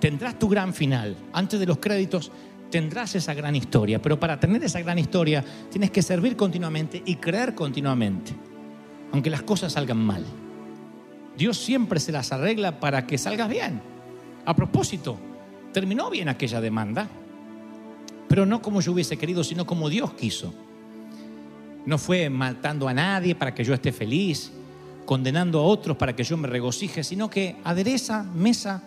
tendrás 0.00 0.38
tu 0.38 0.48
gran 0.48 0.72
final. 0.72 1.16
Antes 1.32 1.60
de 1.60 1.66
los 1.66 1.78
créditos 1.78 2.32
tendrás 2.70 3.14
esa 3.14 3.34
gran 3.34 3.54
historia. 3.54 4.00
Pero 4.00 4.18
para 4.18 4.40
tener 4.40 4.64
esa 4.64 4.80
gran 4.80 4.98
historia 4.98 5.44
tienes 5.70 5.90
que 5.90 6.02
servir 6.02 6.36
continuamente 6.36 7.02
y 7.04 7.16
creer 7.16 7.54
continuamente 7.54 8.45
aunque 9.12 9.30
las 9.30 9.42
cosas 9.42 9.72
salgan 9.72 9.98
mal. 9.98 10.24
Dios 11.36 11.58
siempre 11.58 12.00
se 12.00 12.12
las 12.12 12.32
arregla 12.32 12.80
para 12.80 13.06
que 13.06 13.18
salgas 13.18 13.48
bien. 13.48 13.80
A 14.44 14.54
propósito, 14.54 15.18
terminó 15.72 16.10
bien 16.10 16.28
aquella 16.28 16.60
demanda, 16.60 17.08
pero 18.28 18.46
no 18.46 18.62
como 18.62 18.80
yo 18.80 18.92
hubiese 18.92 19.16
querido, 19.16 19.44
sino 19.44 19.66
como 19.66 19.88
Dios 19.88 20.14
quiso. 20.14 20.54
No 21.84 21.98
fue 21.98 22.30
matando 22.30 22.88
a 22.88 22.94
nadie 22.94 23.34
para 23.34 23.54
que 23.54 23.64
yo 23.64 23.74
esté 23.74 23.92
feliz, 23.92 24.50
condenando 25.04 25.60
a 25.60 25.62
otros 25.62 25.96
para 25.96 26.16
que 26.16 26.24
yo 26.24 26.36
me 26.36 26.48
regocije, 26.48 27.04
sino 27.04 27.30
que 27.30 27.56
adereza 27.64 28.22
mesa 28.22 28.82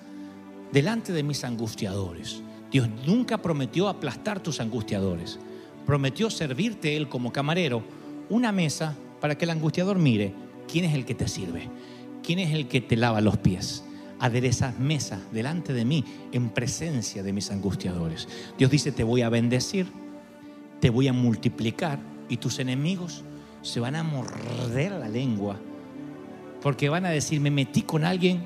delante 0.71 1.13
de 1.13 1.23
mis 1.23 1.43
angustiadores. 1.43 2.41
Dios 2.71 2.88
nunca 3.05 3.38
prometió 3.38 3.88
aplastar 3.88 4.39
tus 4.41 4.60
angustiadores. 4.60 5.39
Prometió 5.86 6.29
servirte 6.29 6.95
Él 6.95 7.10
como 7.10 7.32
camarero 7.32 7.84
una 8.29 8.51
mesa 8.51 8.95
para 9.19 9.38
que 9.38 9.45
el 9.45 9.51
angustiador 9.51 9.97
mire 9.97 10.34
quién 10.71 10.86
es 10.86 10.93
el 10.93 11.05
que 11.05 11.15
te 11.15 11.27
sirve, 11.27 11.69
quién 12.23 12.39
es 12.39 12.53
el 12.53 12.67
que 12.67 12.82
te 12.82 12.95
lava 12.95 13.21
los 13.21 13.38
pies. 13.38 13.84
Aderezas 14.19 14.77
mesa 14.77 15.21
delante 15.32 15.71
de 15.71 15.86
mí 15.86 16.03
en 16.34 16.49
presencia 16.49 17.23
de 17.23 17.32
mis 17.32 17.51
angustiadores. 17.51 18.27
Dios 18.58 18.69
dice, 18.69 18.91
te 18.91 19.03
voy 19.03 19.21
a 19.21 19.29
bendecir, 19.29 19.88
te 20.82 20.89
voy 20.89 21.08
a 21.08 21.13
multiplicar 21.13 21.99
y 22.27 22.38
tus 22.38 22.60
enemigos 22.60 23.23
se 23.62 23.79
van 23.79 23.95
a 23.95 24.03
morder 24.03 24.91
la 24.91 25.08
lengua 25.08 25.60
porque 26.62 26.89
van 26.89 27.05
a 27.05 27.10
decir, 27.10 27.39
me 27.39 27.51
metí 27.51 27.84
con 27.84 28.03
alguien 28.03 28.41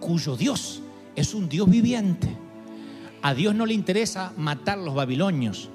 cuyo 0.00 0.36
Dios 0.36 0.82
es 1.14 1.34
un 1.34 1.48
Dios 1.48 1.68
viviente. 1.68 2.28
A 3.20 3.34
Dios 3.34 3.54
no 3.54 3.66
le 3.66 3.74
interesa 3.74 4.32
matar 4.36 4.78
los 4.78 4.94
babilonios, 4.94 5.70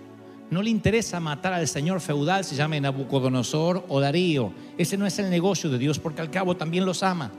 no 0.50 0.62
le 0.62 0.70
interesa 0.70 1.20
matar 1.20 1.54
al 1.54 1.68
señor 1.68 2.00
feudal, 2.00 2.46
se 2.46 2.56
llame 2.56 2.80
Nabucodonosor 2.80 3.86
o 3.90 4.00
Darío. 4.00 4.52
Ese 4.78 4.98
no 4.98 5.06
es 5.06 5.20
el 5.20 5.30
negocio 5.30 5.70
de 5.70 5.78
Dios, 5.78 6.00
porque 6.00 6.22
al 6.22 6.32
cabo 6.32 6.56
también 6.56 6.86
los 6.86 7.04
ama. 7.04 7.32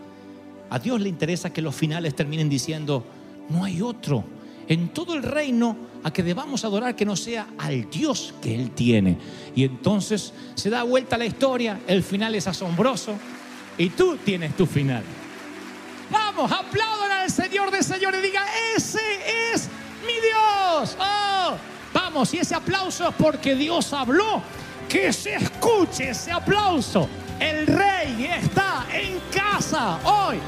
A 0.71 0.79
Dios 0.79 1.01
le 1.01 1.09
interesa 1.09 1.53
que 1.53 1.63
los 1.63 1.75
finales 1.75 2.15
terminen 2.15 2.49
diciendo, 2.49 3.05
no 3.49 3.65
hay 3.65 3.81
otro 3.81 4.25
en 4.69 4.91
todo 4.91 5.15
el 5.15 5.23
reino 5.23 5.77
a 6.05 6.13
que 6.13 6.23
debamos 6.23 6.65
adorar 6.65 6.95
que 6.95 7.07
no 7.07 7.17
sea 7.17 7.49
al 7.59 7.89
Dios 7.91 8.35
que 8.43 8.55
Él 8.55 8.71
tiene. 8.73 9.17
Y 9.57 9.65
entonces 9.65 10.35
se 10.55 10.69
da 10.69 10.83
vuelta 10.83 11.17
la 11.17 11.25
historia, 11.25 11.81
el 11.87 12.03
final 12.03 12.35
es 12.35 12.47
asombroso 12.47 13.15
y 13.79 13.89
tú 13.91 14.19
tienes 14.19 14.55
tu 14.55 14.67
final. 14.67 15.03
Vamos, 16.11 16.53
aplaudan 16.53 17.11
al 17.13 17.31
Señor 17.31 17.71
de 17.71 17.83
Señores 17.83 18.21
y 18.23 18.27
diga, 18.27 18.45
ese 18.77 19.01
es 19.53 19.69
mi 20.07 20.13
Dios. 20.13 20.97
Oh, 21.01 21.55
Y 22.33 22.39
ese 22.39 22.55
aplauso 22.55 23.09
es 23.09 23.15
porque 23.17 23.55
Dios 23.55 23.93
habló. 23.93 24.43
Que 24.89 25.13
se 25.13 25.35
escuche 25.35 26.11
ese 26.11 26.33
aplauso. 26.33 27.09
El 27.39 27.67
rey 27.67 28.31
está 28.35 28.87
en 28.93 29.21
casa 29.31 29.99
hoy. 30.05 30.39